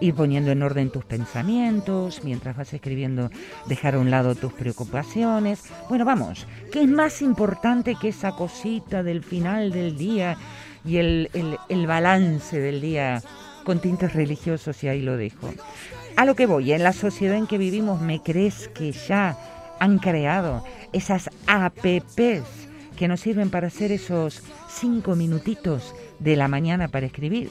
ir 0.00 0.14
poniendo 0.14 0.50
en 0.50 0.62
orden 0.62 0.90
tus 0.90 1.04
pensamientos, 1.04 2.24
mientras 2.24 2.56
vas 2.56 2.72
escribiendo, 2.72 3.30
dejar 3.66 3.96
a 3.96 3.98
un 3.98 4.10
lado 4.10 4.34
tus 4.34 4.52
preocupaciones. 4.52 5.64
Bueno, 5.90 6.06
vamos, 6.06 6.46
¿qué 6.72 6.82
es 6.82 6.88
más 6.88 7.20
importante 7.20 7.96
que 8.00 8.08
esa 8.08 8.32
cosita 8.32 9.02
del 9.02 9.22
final 9.22 9.72
del 9.72 9.98
día 9.98 10.38
y 10.86 10.96
el 10.96 11.86
balance 11.86 12.58
del 12.58 12.80
día 12.80 13.22
con 13.64 13.80
tintes 13.80 14.12
religiosos 14.14 14.82
y 14.84 14.88
ahí 14.88 15.02
lo 15.02 15.16
dejo. 15.16 15.52
A 16.16 16.24
lo 16.24 16.34
que 16.34 16.46
voy, 16.46 16.72
en 16.72 16.82
la 16.82 16.92
sociedad 16.92 17.36
en 17.36 17.46
que 17.46 17.58
vivimos, 17.58 18.00
¿me 18.00 18.22
crees 18.22 18.68
que 18.68 18.92
ya 18.92 19.36
han 19.78 19.98
creado 19.98 20.64
esas 20.92 21.30
APPs 21.46 22.68
que 22.96 23.08
nos 23.08 23.20
sirven 23.20 23.50
para 23.50 23.68
hacer 23.68 23.92
esos 23.92 24.42
cinco 24.68 25.16
minutitos 25.16 25.94
de 26.18 26.36
la 26.36 26.48
mañana 26.48 26.88
para 26.88 27.06
escribir? 27.06 27.50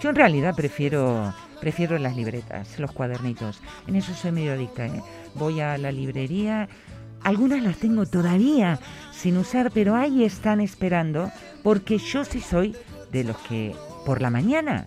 Yo 0.00 0.10
en 0.10 0.16
realidad 0.16 0.54
prefiero, 0.56 1.32
prefiero 1.60 1.98
las 1.98 2.16
libretas, 2.16 2.78
los 2.78 2.92
cuadernitos. 2.92 3.60
En 3.86 3.96
eso 3.96 4.14
soy 4.14 4.32
medio 4.32 4.52
adicta. 4.54 4.86
¿eh? 4.86 5.02
Voy 5.34 5.60
a 5.60 5.78
la 5.78 5.92
librería, 5.92 6.68
algunas 7.22 7.62
las 7.62 7.76
tengo 7.76 8.06
todavía 8.06 8.78
sin 9.12 9.36
usar, 9.36 9.70
pero 9.72 9.94
ahí 9.94 10.24
están 10.24 10.60
esperando 10.60 11.30
porque 11.62 11.98
yo 11.98 12.24
sí 12.24 12.40
soy 12.40 12.74
de 13.12 13.24
los 13.24 13.36
que 13.38 13.74
por 14.06 14.22
la 14.22 14.30
mañana 14.30 14.86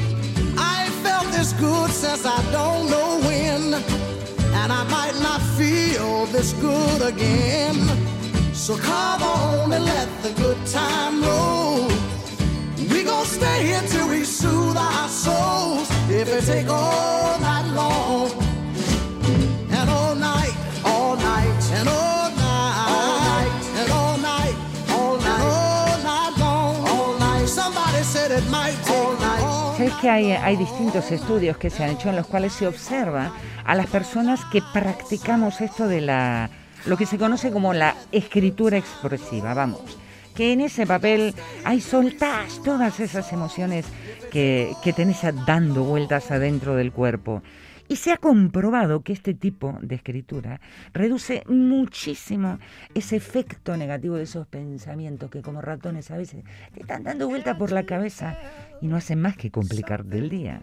this 1.31 1.53
good 1.53 1.89
since 1.89 2.25
I 2.25 2.39
don't 2.51 2.89
know 2.89 3.19
when. 3.27 3.73
And 4.61 4.71
I 4.71 4.83
might 4.89 5.17
not 5.21 5.41
feel 5.57 6.25
this 6.27 6.53
good 6.53 7.01
again. 7.01 7.75
So 8.53 8.77
come 8.77 9.23
on 9.23 9.71
and 9.71 9.85
let 9.85 10.09
the 10.23 10.31
good 10.33 10.59
time 10.67 11.23
roll. 11.23 11.87
We 12.91 13.03
gon' 13.03 13.25
stay 13.25 13.65
here 13.65 13.81
till 13.87 14.07
we 14.09 14.23
soothe 14.23 14.77
our 14.77 15.07
souls. 15.07 15.89
If 16.09 16.27
it 16.27 16.43
take 16.45 16.69
all 16.69 17.39
night 17.39 17.71
long 17.73 18.29
and 19.71 19.89
all 19.89 20.15
night, 20.15 20.55
all 20.83 21.15
night 21.15 21.61
and 21.77 21.87
all 21.89 22.29
night, 22.31 22.75
all 22.99 23.19
night 23.31 23.53
and 23.79 23.91
all 23.91 24.17
night, 24.17 24.55
all 24.89 25.17
night, 25.17 25.43
all 25.43 25.97
night 26.03 26.33
long, 26.37 26.75
all 26.87 27.19
night. 27.19 27.45
Somebody 27.47 28.03
said 28.03 28.31
it 28.31 28.47
might 28.49 28.77
take 28.83 28.91
all 28.91 29.13
night. 29.13 29.60
Es 29.79 29.93
que 29.93 30.09
hay, 30.11 30.31
hay 30.31 30.57
distintos 30.57 31.11
estudios 31.11 31.57
que 31.57 31.71
se 31.71 31.83
han 31.83 31.89
hecho 31.89 32.09
en 32.09 32.15
los 32.15 32.27
cuales 32.27 32.53
se 32.53 32.67
observa 32.67 33.33
a 33.65 33.73
las 33.73 33.87
personas 33.87 34.45
que 34.51 34.61
practicamos 34.73 35.59
esto 35.59 35.87
de 35.87 36.01
la 36.01 36.51
lo 36.85 36.97
que 36.97 37.05
se 37.05 37.17
conoce 37.17 37.51
como 37.51 37.73
la 37.73 37.95
escritura 38.11 38.77
expresiva, 38.77 39.53
vamos, 39.53 39.81
que 40.35 40.53
en 40.53 40.61
ese 40.61 40.85
papel 40.85 41.33
hay 41.63 41.81
soltás 41.81 42.61
todas 42.63 42.99
esas 42.99 43.31
emociones 43.33 43.85
que, 44.31 44.73
que 44.83 44.93
tenés 44.93 45.21
dando 45.47 45.83
vueltas 45.83 46.31
adentro 46.31 46.75
del 46.75 46.91
cuerpo. 46.91 47.41
Y 47.91 47.97
se 47.97 48.13
ha 48.13 48.17
comprobado 48.17 49.01
que 49.01 49.11
este 49.11 49.33
tipo 49.33 49.77
de 49.81 49.95
escritura 49.95 50.61
reduce 50.93 51.43
muchísimo 51.49 52.57
ese 52.93 53.17
efecto 53.17 53.75
negativo 53.75 54.15
de 54.15 54.23
esos 54.23 54.47
pensamientos 54.47 55.29
que 55.29 55.41
como 55.41 55.61
ratones 55.61 56.09
a 56.09 56.15
veces 56.15 56.45
te 56.73 56.79
están 56.79 57.03
dando 57.03 57.27
vuelta 57.27 57.57
por 57.57 57.73
la 57.73 57.85
cabeza 57.85 58.37
y 58.79 58.87
no 58.87 58.95
hacen 58.95 59.19
más 59.19 59.35
que 59.35 59.51
complicar 59.51 60.05
del 60.05 60.29
día. 60.29 60.61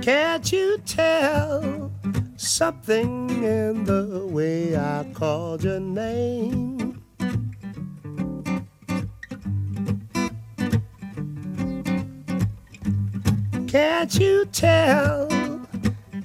Can't 0.00 0.44
you 0.52 0.78
tell 0.84 1.90
something 2.36 3.28
in 3.42 3.82
the 3.82 4.28
way 4.30 4.76
I 4.76 5.04
called 5.12 5.64
your 5.64 5.80
name? 5.80 6.71
Can't 13.72 14.12
you 14.20 14.44
tell? 14.52 15.28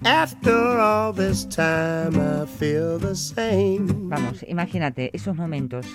After 0.04 0.52
all 0.52 1.14
this 1.14 1.46
time 1.46 2.20
I 2.20 2.46
feel 2.46 3.00
the 3.00 3.16
same. 3.16 3.88
Vamos, 4.10 4.44
imagínate 4.50 5.12
esos 5.14 5.34
momentos 5.34 5.86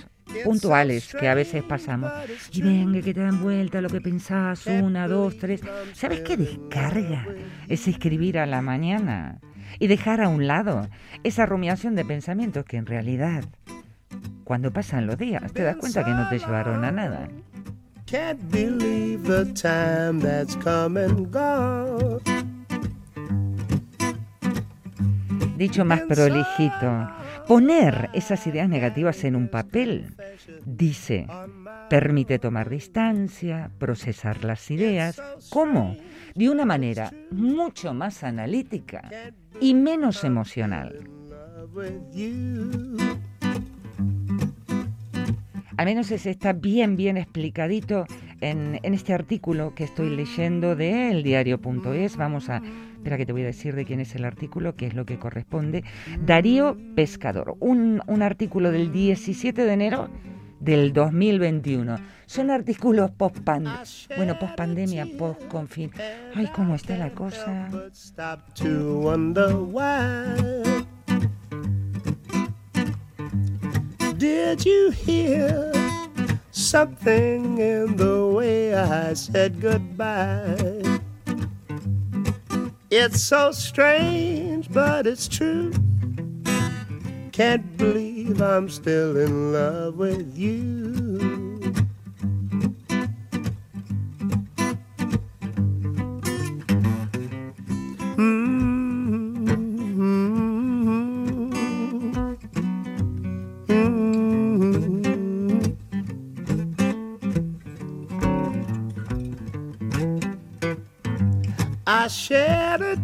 puntuales 0.45 1.13
que 1.13 1.29
a 1.29 1.35
veces 1.35 1.63
pasamos. 1.63 2.11
Y 2.53 2.63
venga, 2.63 3.03
que 3.03 3.13
te 3.13 3.21
dan 3.21 3.43
vuelta 3.43 3.83
lo 3.83 3.91
que 3.91 4.01
pensás, 4.01 4.67
una, 4.67 5.07
dos, 5.07 5.37
tres. 5.37 5.61
¿Sabes 5.93 6.23
qué 6.23 6.39
descarga 6.39 7.27
es 7.69 7.87
escribir 7.87 8.39
a 8.39 8.47
la 8.47 8.63
mañana? 8.63 9.39
Y 9.79 9.89
dejar 9.89 10.23
a 10.23 10.29
un 10.29 10.47
lado 10.47 10.89
esa 11.23 11.45
rumiación 11.45 11.95
de 11.95 12.07
pensamientos 12.07 12.65
que 12.65 12.79
en 12.79 12.87
realidad, 12.87 13.45
cuando 14.45 14.73
pasan 14.73 15.07
los 15.07 15.19
días, 15.19 15.53
te 15.53 15.65
das 15.65 15.77
cuenta 15.77 16.03
que 16.03 16.13
no 16.13 16.31
te 16.31 16.39
llevaron 16.39 16.83
a 16.83 16.93
nada. 16.93 17.29
Can't 18.07 18.41
believe 18.51 19.23
the 19.25 19.45
time 19.55 20.21
that's 20.21 20.57
come 20.57 21.03
and 21.03 21.31
gone. 21.33 22.21
Dicho 25.57 25.85
más 25.85 26.01
prolijito, 26.03 27.09
poner 27.47 28.11
esas 28.15 28.47
ideas 28.47 28.69
negativas 28.69 29.23
en 29.25 29.37
un 29.37 29.49
papel, 29.49 30.17
dice, 30.65 31.27
permite 31.89 32.39
tomar 32.39 32.69
distancia, 32.69 33.71
procesar 33.79 34.45
las 34.45 34.71
ideas. 34.71 35.23
¿Cómo? 35.51 35.97
De 36.35 36.51
una 36.51 36.65
manera 36.65 37.13
mucho 37.31 37.95
más 37.95 38.25
analítica 38.25 39.09
y 39.61 39.75
menos 39.75 40.25
emocional. 40.25 41.09
Al 45.83 45.87
menos 45.87 46.13
ese 46.13 46.31
está 46.31 46.53
bien, 46.53 46.95
bien 46.95 47.17
explicadito 47.17 48.07
en, 48.41 48.79
en 48.85 48.95
este 48.95 49.15
artículo 49.15 49.75
que 49.75 49.83
estoy 49.83 50.11
leyendo 50.15 50.77
de 50.77 51.11
eldiario.es, 51.11 52.17
vamos 52.17 52.49
a, 52.51 52.63
espera 52.95 53.17
que 53.17 53.27
te 53.27 53.33
voy 53.33 53.43
a 53.43 53.47
decir 53.47 53.75
de 53.75 53.85
quién 53.85 53.99
es 53.99 54.15
el 54.15 54.25
artículo, 54.25 54.77
que 54.77 54.87
es 54.87 54.95
lo 54.95 55.05
que 55.05 55.19
corresponde, 55.19 55.83
Darío 56.25 56.77
Pescador, 56.95 57.57
un, 57.59 58.01
un 58.07 58.23
artículo 58.23 58.71
del 58.71 58.93
17 58.93 59.65
de 59.65 59.73
enero 59.73 60.09
del 60.61 60.93
2021. 60.93 61.97
Son 62.27 62.53
artículos 62.53 63.11
post 63.11 63.41
pandemia, 63.41 63.83
bueno, 64.17 64.39
post 64.39 64.55
pandemia, 64.55 65.09
post 65.19 65.49
confin. 65.49 65.91
Ay, 66.33 66.49
cómo 66.55 66.77
está 66.77 66.97
la 66.97 67.11
cosa. 67.11 67.69
Did 74.23 74.65
you 74.65 74.93
hear 74.93 75.73
something 76.53 77.59
in 77.59 77.97
the 77.97 78.25
way 78.25 78.73
I 78.73 79.15
said 79.15 79.61
goodbye? 79.61 81.01
It's 82.89 83.21
so 83.21 83.51
strange, 83.51 84.71
but 84.73 85.09
it's 85.09 85.27
true. 85.27 85.73
Can't 87.33 87.77
believe 87.77 88.41
I'm 88.41 88.69
still 88.69 89.17
in 89.17 89.53
love 89.53 89.97
with 89.97 90.39
you. 90.39 91.02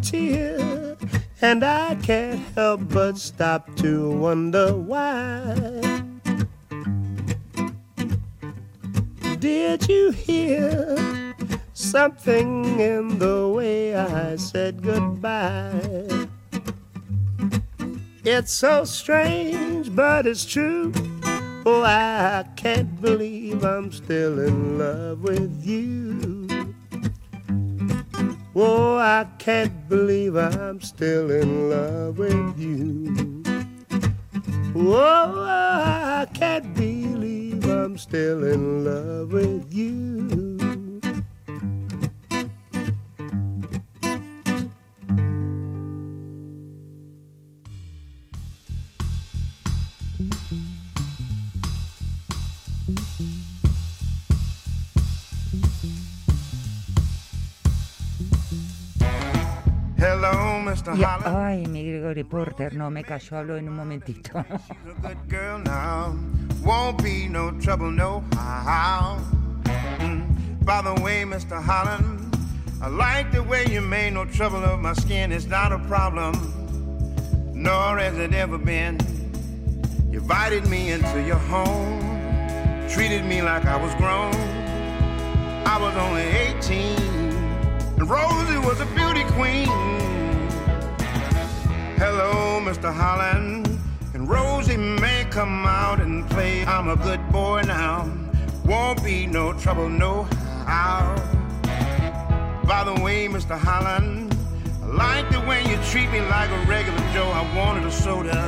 Tear, 0.03 0.97
and 1.41 1.65
I 1.65 1.95
can't 1.97 2.41
help 2.55 2.89
but 2.89 3.19
stop 3.19 3.75
to 3.77 4.11
wonder 4.11 4.75
why. 4.75 6.03
Did 9.39 9.89
you 9.89 10.11
hear 10.11 11.35
something 11.73 12.81
in 12.81 13.19
the 13.19 13.49
way 13.49 13.95
I 13.95 14.37
said 14.37 14.83
goodbye? 14.83 16.27
It's 18.25 18.53
so 18.53 18.85
strange, 18.85 19.95
but 19.95 20.27
it's 20.27 20.45
true. 20.45 20.93
Oh, 21.65 21.83
I 21.83 22.45
can't 22.57 23.01
believe 23.01 23.65
I'm 23.65 23.93
still 23.93 24.39
in 24.39 24.79
love 24.79 25.23
with 25.23 25.65
you. 25.65 26.38
Oh, 28.61 28.97
I 28.97 29.25
can't 29.39 29.89
believe 29.89 30.35
I'm 30.35 30.81
still 30.81 31.31
in 31.31 31.71
love 31.71 32.19
with 32.19 32.59
you. 32.59 33.45
Oh, 34.75 35.45
I 35.47 36.27
can't 36.35 36.75
believe 36.75 37.65
I'm 37.71 37.97
still 37.97 38.43
in 38.43 38.85
love 38.85 39.31
with 39.31 39.73
you. 39.73 40.48
Hello, 60.85 60.97
Mr. 60.97 60.99
Y- 60.99 61.37
ay, 61.37 61.67
mi 61.67 61.83
Gregory 61.85 62.25
Porter, 62.25 62.75
no 62.75 62.91
me 62.91 63.03
cayó, 63.03 63.37
hablo 63.39 63.57
en 63.57 63.69
un 63.69 63.77
momentito. 63.77 64.39
A 64.39 64.45
good 65.03 65.29
girl 65.29 65.59
now. 65.59 66.17
Won't 66.65 67.03
be 67.03 67.29
no 67.29 67.51
trouble, 67.61 67.91
no 67.91 68.23
how. 68.35 69.19
Mm. 69.99 70.65
By 70.65 70.83
the 70.83 70.95
way, 71.03 71.25
Mr. 71.25 71.61
Holland, 71.61 72.37
I 72.81 72.89
like 72.89 73.33
the 73.33 73.43
way 73.43 73.65
you 73.67 73.81
made 73.81 74.13
no 74.15 74.25
trouble 74.25 74.65
of 74.65 74.81
my 74.81 74.93
skin. 74.93 75.33
It's 75.33 75.47
not 75.47 75.73
a 75.73 75.79
problem, 75.89 76.35
nor 77.55 77.99
has 77.99 78.19
it 78.19 78.35
ever 78.35 78.59
been. 78.59 78.99
You 80.11 80.21
invited 80.21 80.67
me 80.69 80.93
into 80.93 81.23
your 81.23 81.39
home, 81.39 82.01
treated 82.89 83.25
me 83.25 83.43
like 83.43 83.65
I 83.65 83.77
was 83.77 83.95
grown. 83.97 84.33
I 85.67 85.79
was 85.81 85.95
only 85.97 86.23
18, 86.23 86.97
and 87.99 88.09
Rosie 88.09 88.59
was 88.59 88.81
a 88.81 88.87
beauty 88.95 89.25
queen. 89.35 89.69
Hello, 91.99 92.61
Mr. 92.61 92.95
Holland. 92.95 93.69
And 94.15 94.29
Rosie 94.29 94.77
may 94.77 95.27
come 95.31 95.67
out 95.67 96.01
and 96.01 96.25
play. 96.31 96.65
I'm 96.65 96.89
a 96.89 96.95
good 96.95 97.21
boy 97.33 97.63
now. 97.67 98.09
Won't 98.65 99.03
be 99.03 99.27
no 99.27 99.53
trouble, 99.55 99.89
no 99.89 100.23
how. 100.65 101.17
By 102.69 102.85
the 102.85 103.03
way, 103.03 103.27
Mr. 103.27 103.59
Holland, 103.59 104.33
I 104.81 104.87
like 104.87 105.29
the 105.33 105.41
way 105.41 105.69
you 105.69 105.77
treat 105.91 106.09
me 106.13 106.21
like 106.21 106.51
a 106.51 106.65
regular 106.69 106.97
Joe. 107.13 107.33
I 107.35 107.43
wanted 107.57 107.85
a 107.85 107.91
soda, 107.91 108.43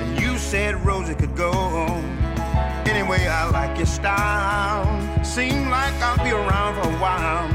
and 0.00 0.20
you 0.20 0.36
said 0.36 0.74
Rosie 0.84 1.14
could 1.14 1.34
go. 1.34 1.52
home. 1.52 2.04
Anyway, 2.84 3.26
I 3.28 3.48
like 3.48 3.78
your 3.78 3.86
style. 3.86 4.84
Seem 5.24 5.70
like 5.70 5.94
I'll 6.02 6.22
be 6.22 6.32
around 6.32 6.74
for 6.74 6.86
a 6.86 6.96
while. 7.00 7.48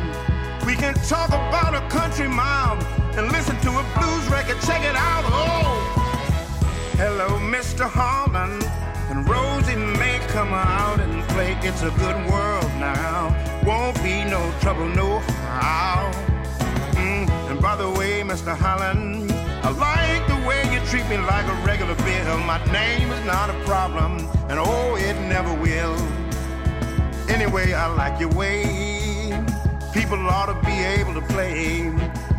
We 0.66 0.74
can 0.74 0.96
talk 1.06 1.30
about 1.30 1.76
a 1.76 1.88
country 1.88 2.28
mile 2.28 2.97
and 3.18 3.32
listen 3.32 3.60
to 3.62 3.70
a 3.70 3.84
blues 3.98 4.28
record. 4.30 4.60
Check 4.62 4.84
it 4.84 4.96
out. 4.96 5.24
Oh, 5.26 6.94
hello, 6.98 7.30
Mr. 7.40 7.90
Holland. 7.90 8.64
And 9.10 9.28
Rosie 9.28 9.76
may 9.76 10.20
come 10.28 10.54
out 10.54 11.00
and 11.00 11.24
play. 11.30 11.58
It's 11.62 11.82
a 11.82 11.90
good 11.92 12.18
world 12.30 12.70
now. 12.78 13.34
Won't 13.66 13.96
be 14.04 14.24
no 14.24 14.54
trouble, 14.62 14.88
no 14.90 15.20
how. 15.60 16.12
Mm, 16.94 17.28
And 17.50 17.62
by 17.62 17.76
the 17.76 17.90
way, 17.90 18.22
Mr. 18.22 18.56
Holland, 18.56 19.32
I 19.64 19.70
like 19.72 20.28
the 20.28 20.48
way 20.48 20.62
you 20.72 20.80
treat 20.86 21.08
me 21.10 21.18
like 21.18 21.46
a 21.46 21.56
regular 21.66 21.96
bill. 21.96 22.38
My 22.40 22.64
name 22.72 23.10
is 23.10 23.26
not 23.26 23.50
a 23.50 23.58
problem, 23.66 24.20
and 24.50 24.60
oh, 24.60 24.96
it 24.96 25.16
never 25.28 25.54
will. 25.54 25.96
Anyway, 27.30 27.74
I 27.74 27.88
like 27.88 28.20
your 28.20 28.34
way. 28.34 28.64
People 29.94 30.20
ought 30.30 30.48
to 30.48 30.66
be 30.66 30.78
able 30.84 31.14
to 31.16 31.22
play 31.22 31.92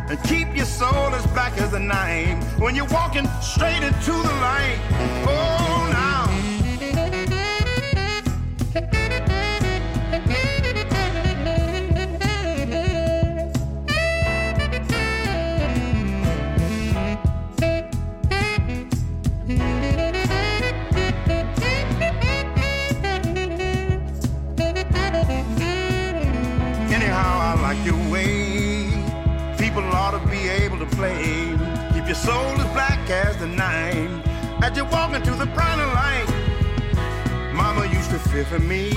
and 0.09 0.21
keep 0.23 0.55
your 0.55 0.65
soul 0.65 1.13
as 1.13 1.25
black 1.27 1.55
as 1.59 1.71
the 1.71 1.79
night 1.79 2.41
when 2.57 2.75
you're 2.75 2.87
walking 2.87 3.27
straight 3.41 3.83
into 3.83 4.11
the 4.11 4.33
light. 4.41 4.79
Oh, 5.27 5.89
now. 5.91 6.09
Walk 35.19 35.27
into 35.27 35.39
the 35.39 35.51
brighter 35.51 35.85
light. 35.85 37.53
Mama 37.53 37.85
used 37.87 38.09
to 38.11 38.19
fear 38.19 38.45
for 38.45 38.59
me 38.59 38.91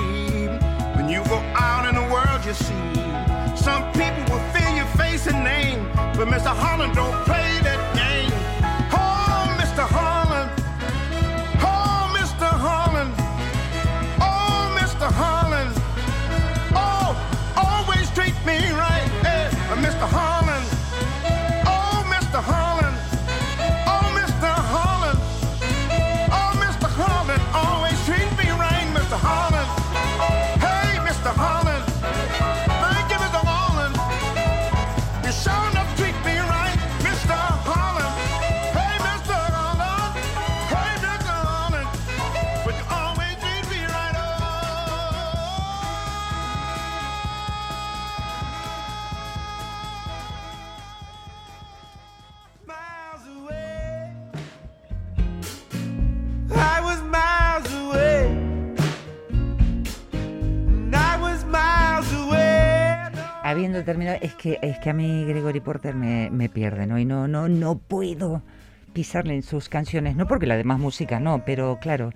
when 0.96 1.08
you 1.08 1.22
go 1.24 1.38
out 1.54 1.88
in 1.88 1.94
the 1.94 2.12
world. 2.12 2.44
You 2.44 2.54
see, 2.54 3.56
some 3.56 3.82
people 3.92 4.22
will 4.34 4.44
fear 4.52 4.68
your 4.76 4.86
face 4.96 5.26
and 5.26 5.44
name, 5.44 5.90
but 6.16 6.28
Mr. 6.28 6.54
Holland 6.54 6.94
don't 6.94 7.24
play 7.24 7.41
es 64.44 64.78
que 64.78 64.90
a 64.90 64.92
mí 64.92 65.24
Gregory 65.24 65.60
Porter 65.60 65.94
me, 65.94 66.30
me 66.30 66.48
pierde, 66.48 66.86
¿no? 66.86 66.98
Y 66.98 67.04
no, 67.04 67.28
no, 67.28 67.48
no 67.48 67.78
puedo 67.78 68.42
pisarle 68.92 69.34
en 69.34 69.42
sus 69.42 69.68
canciones, 69.68 70.16
no 70.16 70.26
porque 70.26 70.46
la 70.46 70.56
demás 70.56 70.78
música 70.78 71.20
no, 71.20 71.44
pero 71.44 71.78
claro, 71.80 72.12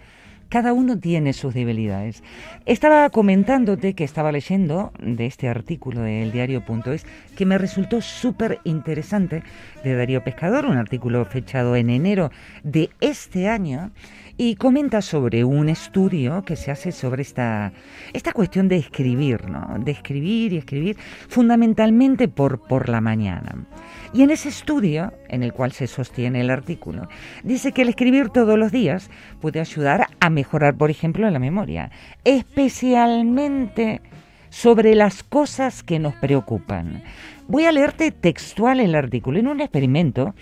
cada 0.48 0.72
uno 0.72 0.98
tiene 0.98 1.32
sus 1.32 1.54
debilidades. 1.54 2.22
Estaba 2.66 3.10
comentándote 3.10 3.94
que 3.94 4.04
estaba 4.04 4.30
leyendo 4.30 4.92
de 5.00 5.26
este 5.26 5.48
artículo 5.48 6.02
del 6.02 6.30
diario.es 6.32 7.04
que 7.36 7.46
me 7.46 7.58
resultó 7.58 8.00
súper 8.00 8.60
interesante 8.64 9.42
de 9.82 9.94
Darío 9.94 10.22
Pescador, 10.22 10.66
un 10.66 10.76
artículo 10.76 11.24
fechado 11.24 11.74
en 11.76 11.90
enero 11.90 12.30
de 12.62 12.90
este 13.00 13.48
año 13.48 13.90
y 14.38 14.56
comenta 14.56 15.00
sobre 15.00 15.44
un 15.44 15.68
estudio 15.68 16.42
que 16.42 16.56
se 16.56 16.70
hace 16.70 16.92
sobre 16.92 17.22
esta, 17.22 17.72
esta 18.12 18.32
cuestión 18.32 18.68
de 18.68 18.76
escribir, 18.76 19.48
¿no? 19.48 19.78
De 19.78 19.92
escribir 19.92 20.52
y 20.52 20.58
escribir 20.58 20.96
fundamentalmente 21.28 22.28
por, 22.28 22.60
por 22.60 22.88
la 22.88 23.00
mañana. 23.00 23.66
Y 24.12 24.22
en 24.22 24.30
ese 24.30 24.48
estudio, 24.48 25.12
en 25.28 25.42
el 25.42 25.52
cual 25.52 25.72
se 25.72 25.86
sostiene 25.86 26.40
el 26.40 26.50
artículo, 26.50 27.08
dice 27.44 27.72
que 27.72 27.82
el 27.82 27.88
escribir 27.88 28.28
todos 28.28 28.58
los 28.58 28.72
días 28.72 29.10
puede 29.40 29.60
ayudar 29.60 30.06
a 30.20 30.30
mejorar, 30.30 30.76
por 30.76 30.90
ejemplo, 30.90 31.28
la 31.30 31.38
memoria, 31.38 31.90
especialmente 32.24 34.02
sobre 34.50 34.94
las 34.94 35.22
cosas 35.22 35.82
que 35.82 35.98
nos 35.98 36.14
preocupan. 36.14 37.02
Voy 37.48 37.64
a 37.64 37.72
leerte 37.72 38.10
textual 38.10 38.80
el 38.80 38.94
artículo. 38.96 39.38
En 39.38 39.46
un 39.46 39.60
experimento 39.60 40.34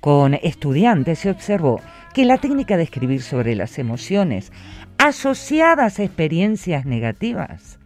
con 0.00 0.34
estudiantes 0.34 1.20
se 1.20 1.30
observó 1.30 1.80
que 2.14 2.24
la 2.24 2.38
técnica 2.38 2.76
de 2.76 2.82
escribir 2.82 3.22
sobre 3.22 3.54
las 3.54 3.78
emociones 3.78 4.52
asociadas 4.98 6.00
a 6.00 6.02
experiencias 6.02 6.84
negativas 6.84 7.78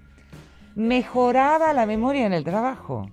mejoraba 0.75 1.75
la 1.75 1.85
memoria 1.85 2.25
en 2.25 2.33
el 2.33 2.45
trabajo. 2.45 3.11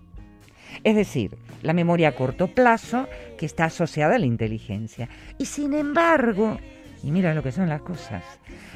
Es 0.85 0.95
decir, 0.95 1.37
la 1.61 1.73
memoria 1.73 2.09
a 2.09 2.15
corto 2.15 2.47
plazo 2.47 3.07
que 3.37 3.45
está 3.45 3.65
asociada 3.65 4.15
a 4.15 4.19
la 4.19 4.25
inteligencia. 4.25 5.09
Y 5.37 5.45
sin 5.45 5.73
embargo, 5.73 6.57
y 7.03 7.11
mira 7.11 7.33
lo 7.33 7.43
que 7.43 7.51
son 7.51 7.67
las 7.67 7.81
cosas, 7.81 8.23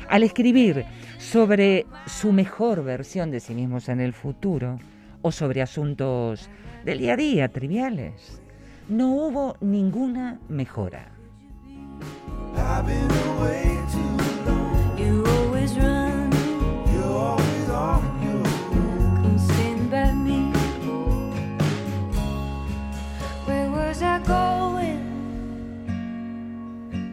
al 0.09 0.23
escribir 0.23 0.83
sobre 1.17 1.85
su 2.07 2.33
mejor 2.33 2.83
versión 2.83 3.31
de 3.31 3.39
sí 3.39 3.53
mismos 3.53 3.87
en 3.87 4.01
el 4.01 4.11
futuro 4.11 4.79
o 5.21 5.31
sobre 5.31 5.61
asuntos 5.61 6.49
del 6.85 6.99
día 6.99 7.13
a 7.13 7.17
día, 7.17 7.47
triviales, 7.49 8.41
no 8.89 9.11
hubo 9.13 9.55
ninguna 9.61 10.39
mejora. 10.49 11.09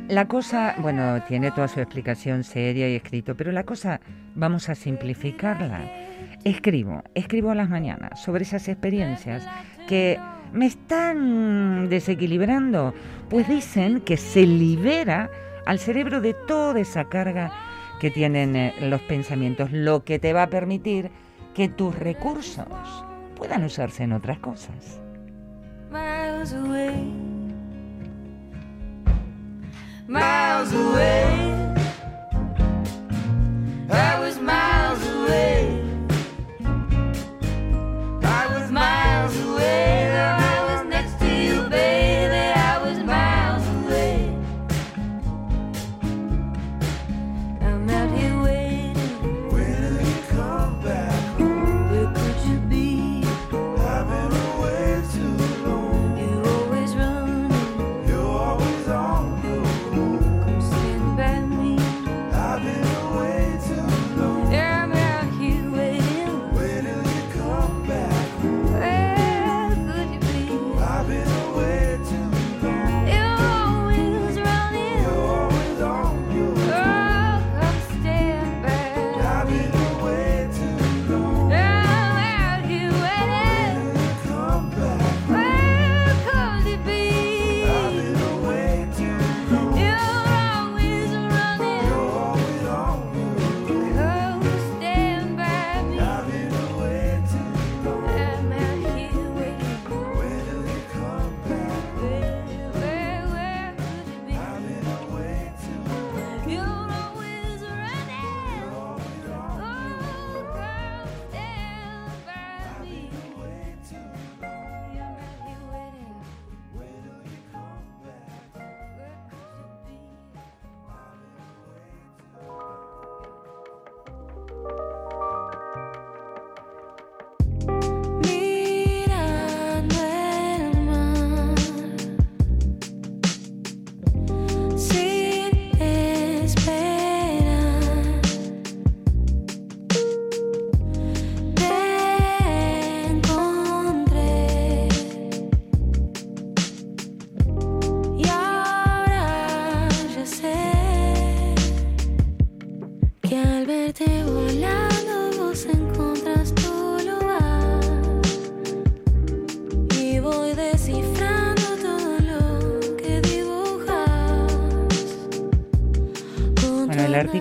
La 0.09 0.27
cosa, 0.27 0.75
bueno, 0.79 1.23
tiene 1.29 1.53
toda 1.53 1.69
su 1.69 1.79
explicación 1.79 2.43
seria 2.43 2.89
y 2.91 2.97
escrito, 2.97 3.37
pero 3.37 3.53
la 3.53 3.63
cosa 3.63 4.01
vamos 4.35 4.69
a 4.69 4.75
simplificarla. 4.75 6.10
Escribo, 6.45 7.03
escribo 7.15 7.51
a 7.51 7.55
las 7.55 7.69
mañanas 7.69 8.23
sobre 8.23 8.45
esas 8.45 8.69
experiencias 8.69 9.47
que 9.89 10.19
me 10.53 10.67
están 10.67 11.89
desequilibrando, 11.89 12.95
pues 13.29 13.49
dicen 13.49 14.01
que 14.01 14.17
se 14.17 14.47
libera 14.47 15.31
al 15.67 15.79
cerebro 15.79 16.21
de 16.21 16.35
toda 16.35 16.81
esa 16.81 17.05
carga 17.05 17.53
que 18.01 18.11
tienen 18.11 18.57
eh, 18.57 18.75
los 18.81 19.01
pensamientos, 19.03 19.71
lo 19.73 20.05
que 20.05 20.19
te 20.19 20.33
va 20.33 20.45
a 20.45 20.51
permitir 20.51 21.11
que 21.55 21.69
tus 21.69 21.97
recursos 21.99 22.67
puedan 23.37 23.65
usarse 23.65 24.05
en 24.05 24.13
otras 24.13 24.39
cosas. 24.39 25.01
miles 25.91 26.53
away. 26.53 27.31
I 30.13 31.70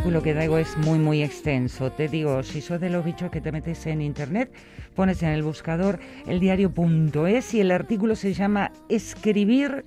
Artículo 0.09 0.23
que 0.23 0.33
traigo 0.33 0.57
es 0.57 0.75
muy, 0.75 0.97
muy 0.97 1.21
extenso. 1.21 1.91
Te 1.91 2.07
digo, 2.07 2.41
si 2.41 2.61
sos 2.61 2.81
de 2.81 2.89
los 2.89 3.05
bichos 3.05 3.29
que 3.29 3.41
te 3.41 3.51
metes 3.51 3.85
en 3.85 4.01
internet, 4.01 4.51
pones 4.95 5.21
en 5.21 5.29
el 5.29 5.43
buscador 5.43 5.99
eldiario.es 6.25 7.53
y 7.53 7.59
el 7.59 7.69
artículo 7.69 8.15
se 8.15 8.33
llama 8.33 8.71
Escribir 8.89 9.85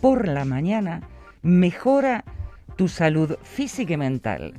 por 0.00 0.28
la 0.28 0.44
mañana 0.44 1.00
mejora 1.42 2.24
tu 2.76 2.86
salud 2.86 3.38
física 3.42 3.94
y 3.94 3.96
mental. 3.96 4.54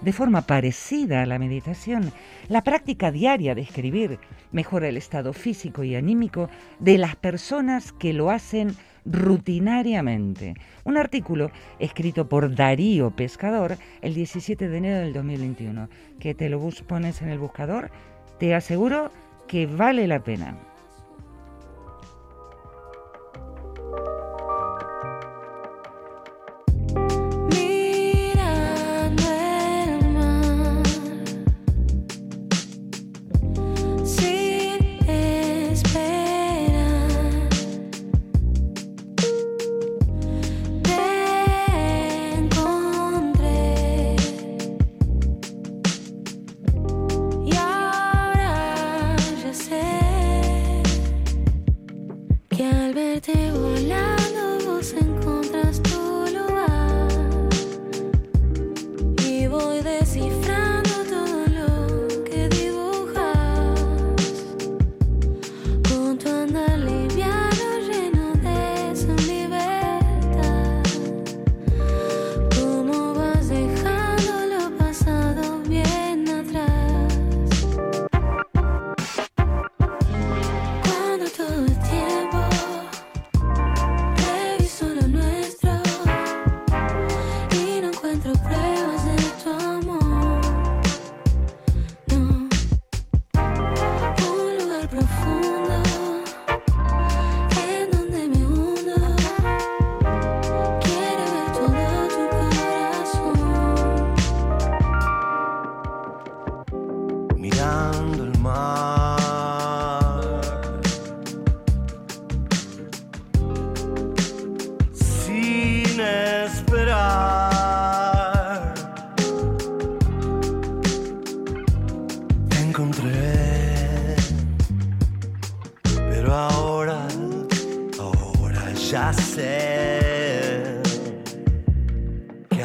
De 0.00 0.12
forma 0.12 0.42
parecida 0.42 1.22
a 1.22 1.26
la 1.26 1.40
meditación, 1.40 2.12
la 2.46 2.62
práctica 2.62 3.10
diaria 3.10 3.56
de 3.56 3.62
escribir 3.62 4.20
mejora 4.52 4.86
el 4.86 4.96
estado 4.96 5.32
físico 5.32 5.82
y 5.82 5.96
anímico 5.96 6.48
de 6.78 6.98
las 6.98 7.16
personas 7.16 7.90
que 7.90 8.12
lo 8.12 8.30
hacen 8.30 8.76
rutinariamente. 9.04 10.54
Un 10.84 10.96
artículo 10.96 11.50
escrito 11.78 12.28
por 12.28 12.54
Darío 12.54 13.10
Pescador 13.10 13.76
el 14.00 14.14
17 14.14 14.68
de 14.68 14.76
enero 14.76 15.00
del 15.00 15.12
2021, 15.12 15.88
que 16.18 16.34
te 16.34 16.48
lo 16.48 16.60
pones 16.86 17.22
en 17.22 17.28
el 17.28 17.38
buscador, 17.38 17.90
te 18.38 18.54
aseguro 18.54 19.10
que 19.48 19.66
vale 19.66 20.06
la 20.06 20.22
pena. 20.22 20.56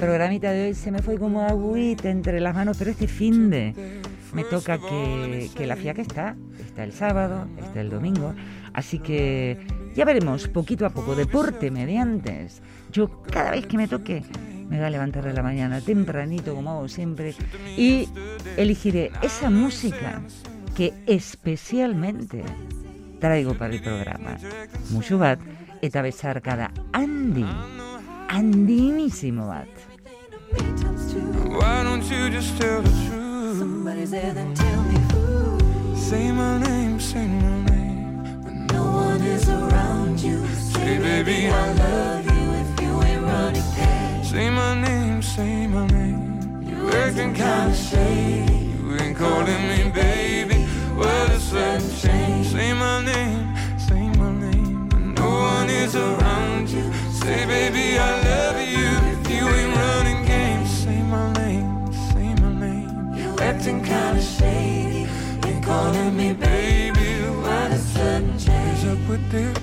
programita 0.00 0.50
de 0.50 0.68
hoy 0.68 0.74
se 0.74 0.90
me 0.90 1.02
fue 1.02 1.18
como 1.18 1.42
agüita 1.42 2.08
entre 2.08 2.40
las 2.40 2.54
manos, 2.54 2.78
pero 2.78 2.90
este 2.90 3.06
fin 3.06 3.50
de 3.50 4.00
me 4.32 4.44
toca 4.44 4.78
que, 4.78 5.50
que 5.54 5.66
la 5.66 5.76
fiaca 5.76 6.00
está, 6.00 6.36
está 6.58 6.84
el 6.84 6.92
sábado, 6.92 7.46
está 7.58 7.82
el 7.82 7.90
domingo, 7.90 8.34
así 8.72 8.98
que 8.98 9.58
ya 9.94 10.06
veremos 10.06 10.48
poquito 10.48 10.86
a 10.86 10.90
poco, 10.90 11.14
deporte 11.14 11.70
mediante. 11.70 12.48
Yo 12.90 13.22
cada 13.30 13.50
vez 13.50 13.66
que 13.66 13.76
me 13.76 13.88
toque 13.88 14.22
me 14.70 14.78
voy 14.78 14.86
a 14.86 14.90
levantar 14.90 15.22
de 15.22 15.34
la 15.34 15.42
mañana 15.42 15.82
tempranito 15.82 16.54
como 16.54 16.70
hago 16.70 16.88
siempre 16.88 17.34
y 17.76 18.08
elegiré 18.56 19.12
esa 19.20 19.50
música 19.50 20.22
que 20.74 20.94
especialmente 21.06 22.42
traigo 23.18 23.52
para 23.52 23.74
el 23.74 23.82
programa. 23.82 24.38
Mucho 24.92 25.18
bat 25.18 25.40
eta 25.82 26.02
cada 26.40 26.72
Andy. 26.92 27.44
andimísimo 28.30 29.48
bat. 29.48 29.89
Why 30.52 31.84
don't 31.84 32.02
you 32.10 32.28
just 32.30 32.60
tell 32.60 32.82
the 32.82 32.90
truth? 33.06 33.58
Somebody's 33.58 34.10
there, 34.10 34.32
then 34.34 34.52
tell 34.54 34.82
me 34.82 34.98
who. 35.12 35.96
Say 35.96 36.32
my 36.32 36.58
name, 36.58 36.98
say 36.98 37.26
my 37.26 37.70
name. 37.70 38.42
When 38.42 38.66
no 38.66 38.82
one 38.84 39.22
is 39.22 39.48
around 39.48 40.18
you. 40.20 40.44
Say, 40.48 40.98
baby, 40.98 41.46
I 41.48 41.72
love 41.72 42.24
you 42.24 42.52
if 42.62 42.80
you 42.82 43.02
ain't 43.02 43.22
running 43.22 43.62
pain. 43.74 44.24
Say 44.24 44.50
my 44.50 44.74
name, 44.80 45.22
say 45.22 45.66
my 45.68 45.86
name. 45.86 46.62
You 46.66 46.90
acting 46.90 47.34
kinda 47.34 47.74
shady. 47.74 48.74
You 48.82 48.96
ain't 49.00 49.16
calling 49.16 49.68
me 49.68 49.90
baby. 49.90 50.64
What 50.96 51.30
a 51.30 51.38
sudden 51.38 51.88
change. 51.96 52.48
Say 52.48 52.72
my 52.72 53.04
name, 53.04 53.54
say 53.78 54.02
my 54.18 54.32
name. 54.32 54.88
When 54.88 55.14
no 55.14 55.28
one 55.30 55.70
is 55.70 55.94
around 55.94 56.68
you. 56.68 56.92
Say, 57.12 57.46
baby, 57.46 57.98
I 57.98 58.10
love 58.24 58.60
you. 58.68 58.88
If 59.12 59.30
you 59.30 59.48
ain't 59.48 59.69
acting 63.50 63.82
kinda 63.82 64.22
shady. 64.22 65.08
Ain't 65.44 65.64
calling 65.64 66.16
me 66.16 66.32
baby. 66.32 67.08
Why 67.42 67.68
the 67.68 67.78
sudden 67.78 68.38
change? 68.38 68.84
up 68.92 69.02
with 69.08 69.24
this? 69.30 69.58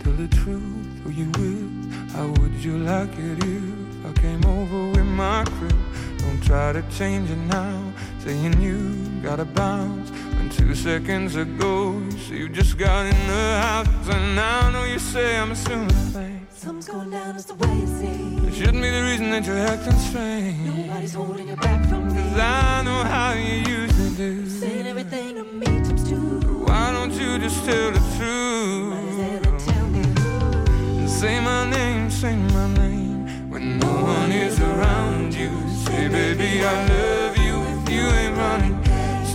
Tell 0.00 0.12
the 0.12 0.28
truth, 0.28 0.86
who 1.02 1.10
you 1.20 1.28
with? 1.38 1.70
How 2.14 2.26
would 2.36 2.56
you 2.66 2.74
like 2.92 3.14
it 3.30 3.38
if 3.42 4.06
I 4.08 4.12
came 4.24 4.44
over 4.44 4.80
with 4.94 5.10
my 5.24 5.42
crew? 5.56 5.80
Don't 6.18 6.42
try 6.50 6.72
to 6.78 6.82
change 6.98 7.30
it 7.30 7.42
now. 7.58 7.78
Saying 8.22 8.60
you 8.60 8.78
gotta 9.22 9.46
bounce. 9.46 10.10
When 10.36 10.50
two 10.50 10.74
seconds 10.74 11.34
ago, 11.36 11.74
you 12.10 12.18
say 12.24 12.36
you 12.42 12.48
just 12.60 12.76
got 12.76 13.06
in 13.12 13.20
the 13.34 13.46
house. 13.66 14.06
And 14.14 14.36
now 14.36 14.66
I 14.66 14.72
know 14.72 14.84
you 14.84 14.98
say 14.98 15.38
I'm 15.40 15.52
assuming 15.52 15.88
things. 16.16 16.33
Something's 16.64 16.88
going 16.88 17.10
down, 17.10 17.36
it's 17.36 17.44
the 17.44 17.54
way 17.56 17.76
it 17.76 17.88
seems. 17.88 18.48
It 18.48 18.54
shouldn't 18.54 18.82
be 18.82 18.88
the 18.88 19.02
reason 19.02 19.28
that 19.32 19.44
you're 19.44 19.58
acting 19.58 19.98
strange. 19.98 20.86
Nobody's 20.86 21.12
holding 21.12 21.48
you 21.48 21.56
back 21.56 21.86
from 21.90 22.08
me. 22.08 22.22
Cause 22.22 22.40
I 22.40 22.82
know 22.82 23.04
how 23.04 23.32
you 23.34 23.56
used 23.76 23.96
to 23.96 24.08
do. 24.16 24.48
Saying 24.48 24.86
everything 24.86 25.34
to 25.34 25.44
me 25.44 25.66
tips 25.84 26.08
too. 26.08 26.64
Why 26.64 26.90
don't 26.90 27.12
you 27.12 27.38
just 27.38 27.62
tell 27.66 27.90
the 27.90 28.00
truth? 28.16 29.66
Tell 29.66 29.86
me 29.88 30.04
who? 30.18 31.06
Say 31.06 31.38
my 31.38 31.68
name, 31.68 32.08
say 32.08 32.34
my 32.34 32.66
name. 32.78 33.50
When 33.50 33.78
no 33.78 33.92
one 34.02 34.32
is 34.32 34.58
around 34.58 35.34
you, 35.34 35.50
say, 35.84 36.08
baby, 36.08 36.64
I 36.64 36.88
love 36.88 37.36
you 37.36 37.56
if 37.74 37.90
you 37.92 38.04
ain't 38.20 38.36
running. 38.38 38.82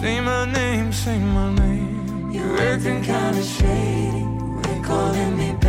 Say 0.02 0.20
my 0.20 0.52
name, 0.52 0.92
say 0.92 1.20
my 1.20 1.54
name. 1.54 2.32
You're 2.32 2.58
acting 2.60 3.04
kinda 3.04 3.44
shady. 3.44 4.26
You're 4.66 4.84
calling 4.84 5.38
me 5.38 5.54
back. 5.54 5.69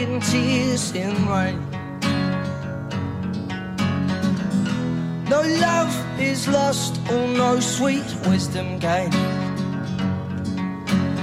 in 0.00 0.18
tears 0.20 0.94
in 0.94 1.12
rain. 1.28 1.60
No 5.28 5.42
love 5.42 5.94
is 6.18 6.48
lost 6.48 6.98
or 7.10 7.28
no 7.28 7.60
sweet 7.60 8.08
wisdom 8.26 8.78
gained. 8.78 9.14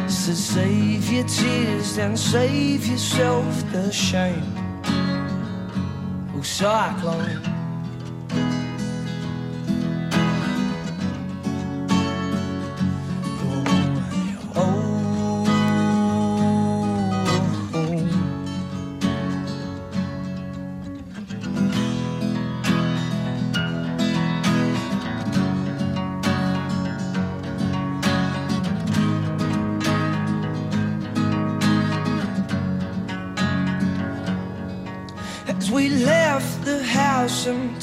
So 0.07 0.33
save 0.33 1.11
your 1.11 1.25
tears 1.25 1.97
and 1.97 2.17
save 2.19 2.85
yourself 2.85 3.51
the 3.71 3.91
shame. 3.91 4.53
Oh, 6.35 6.43
cyclone. 6.43 7.46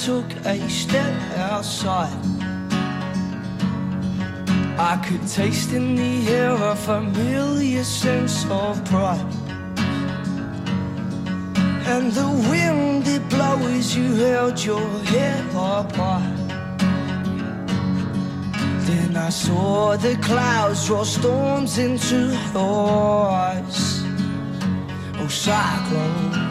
took 0.05 0.30
a 0.44 0.68
step 0.68 1.14
outside. 1.38 2.12
I 4.78 5.02
could 5.02 5.26
taste 5.26 5.72
in 5.72 5.94
the 5.96 6.28
air 6.30 6.52
a 6.52 6.76
familiar 6.76 7.82
sense 7.84 8.44
of 8.50 8.84
pride. 8.84 9.24
And 11.86 12.12
the 12.12 12.28
wind 12.50 13.09
it 13.09 13.26
blew 13.30 13.66
as 13.78 13.96
you 13.96 14.14
held 14.16 14.62
your 14.62 14.86
hair 15.05 15.42
apart. 15.55 16.36
Then 18.86 19.16
I 19.16 19.30
saw 19.30 19.96
the 19.96 20.16
clouds 20.16 20.86
draw 20.86 21.05
storms 21.05 21.78
into 21.78 22.36
your 22.52 23.30
eyes. 23.30 24.02
Oh, 25.18 25.28
cyclone. 25.28 26.43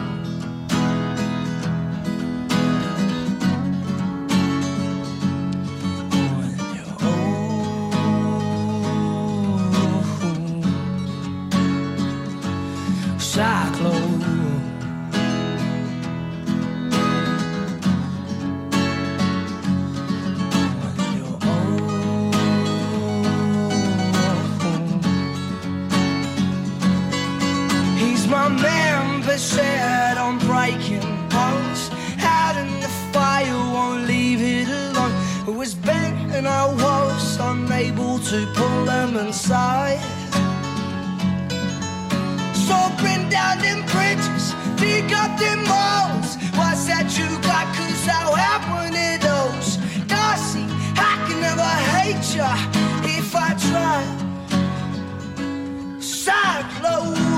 to 38.34 38.48
pull 38.56 38.86
them 38.86 39.16
inside. 39.16 40.00
So 42.66 42.76
bring 42.98 43.30
down 43.30 43.60
them 43.60 43.86
bridges, 43.94 44.56
dig 44.76 45.14
up 45.14 45.38
them 45.38 45.62
walls. 45.70 46.38
What's 46.58 46.86
that 46.90 47.14
you 47.16 47.30
got? 47.44 47.68
Cause 47.76 48.08
I'll 48.10 48.34
have 48.34 48.64
one 48.82 48.96
of 49.08 49.22
those. 49.30 49.78
Darcy, 50.08 50.66
I 50.98 51.14
can 51.28 51.42
never 51.42 51.74
hate 51.94 52.26
ya 52.36 52.52
if 53.18 53.36
I 53.36 53.54
try. 53.70 54.02
Side 56.00 56.66
low. 56.82 57.33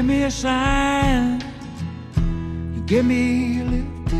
Give 0.00 0.08
me 0.08 0.22
a 0.22 0.30
sign. 0.30 1.44
You 2.74 2.80
give 2.86 3.04
me 3.04 3.60
a 3.60 3.64
lift. 3.64 4.12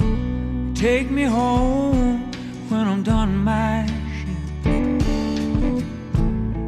You 0.00 0.74
take 0.74 1.10
me 1.10 1.22
home 1.22 2.30
when 2.68 2.86
I'm 2.86 3.02
done 3.02 3.38
my 3.38 3.86
shift. 4.18 5.08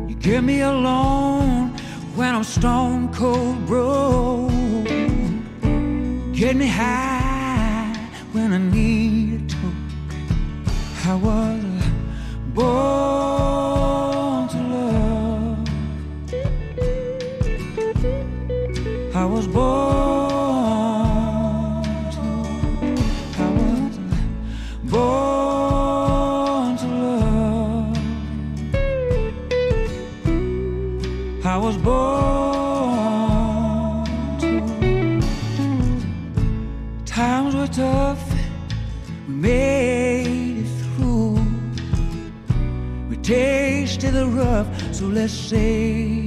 You 0.08 0.16
give 0.20 0.42
me 0.42 0.62
a 0.62 0.72
loan 0.72 1.68
when 2.16 2.34
I'm 2.34 2.44
stone 2.44 3.12
cold 3.12 3.66
broke. 3.66 4.86
Get 6.32 6.56
me 6.56 6.66
high 6.66 7.07
I 19.20 19.24
was 19.24 19.46
born 19.48 19.64
to. 22.14 22.22
I 23.44 23.48
was 23.58 23.98
born 24.92 26.76
to 26.82 26.86
love. 26.86 27.98
I 31.44 31.56
was 31.56 31.76
born 31.78 32.84
to. 34.42 34.50
Times 37.04 37.56
were 37.56 37.66
tough. 37.66 38.22
We 39.26 39.34
made 39.34 40.64
it 40.64 40.68
through. 40.94 41.40
We 43.10 43.16
tasted 43.16 44.12
the 44.12 44.28
rough, 44.28 44.68
so 44.94 45.06
let's 45.06 45.32
say 45.32 46.17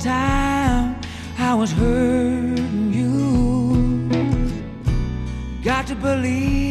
time 0.00 0.98
I 1.38 1.54
was 1.54 1.72
hurting 1.72 2.92
you. 2.92 4.08
Got 5.62 5.86
to 5.88 5.94
believe 5.94 6.69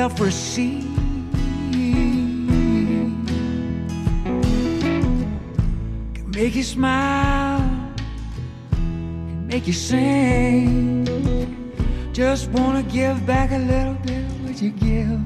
yourself 0.00 0.20
receive? 0.20 0.84
Can 6.14 6.30
make 6.34 6.54
you 6.54 6.62
smile, 6.62 7.60
can 8.70 9.46
make 9.46 9.66
you 9.66 9.74
sing. 9.74 11.06
Just 12.14 12.48
wanna 12.50 12.82
give 12.82 13.26
back 13.26 13.50
a 13.52 13.58
little 13.58 13.98
bit 14.06 14.24
of 14.24 14.44
what 14.44 14.62
you 14.62 14.70
give. 14.70 15.20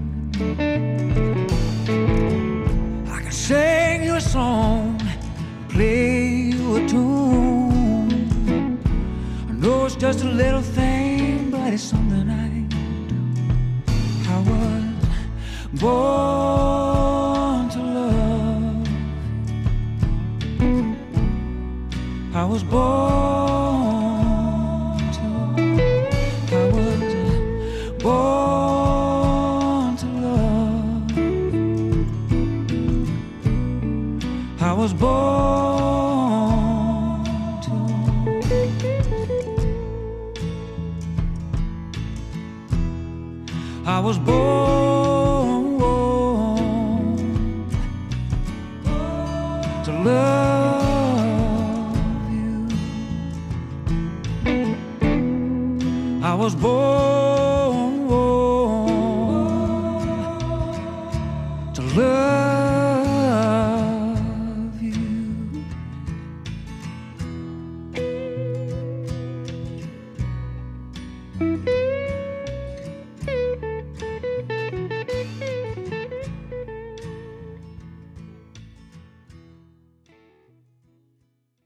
I 3.16 3.20
can 3.22 3.32
sing 3.32 4.02
you 4.02 4.14
a 4.16 4.20
song, 4.20 5.00
play 5.68 6.50
you 6.52 6.76
a 6.76 6.88
tune. 6.88 8.26
I 9.48 9.52
know 9.52 9.86
it's 9.86 9.94
just 9.94 10.24
a 10.24 10.30
little 10.42 10.62
thing, 10.62 11.50
but 11.52 11.72
it's 11.72 11.84
something 11.84 12.03
born 15.84 17.68
to 17.68 17.80
love. 17.96 18.88
I 22.34 22.44
was 22.52 22.62
born 22.64 23.84
to. 25.16 25.28
I 26.52 26.58
was 26.76 27.02
born 28.02 29.96
to 30.00 30.06
love. 30.24 31.10
I 34.62 34.72
was 34.80 34.92
born 34.94 36.04
to. 37.64 37.74
I 43.86 43.98
was 44.00 44.18
born 44.18 44.63
was 56.44 56.54
born 56.54 56.93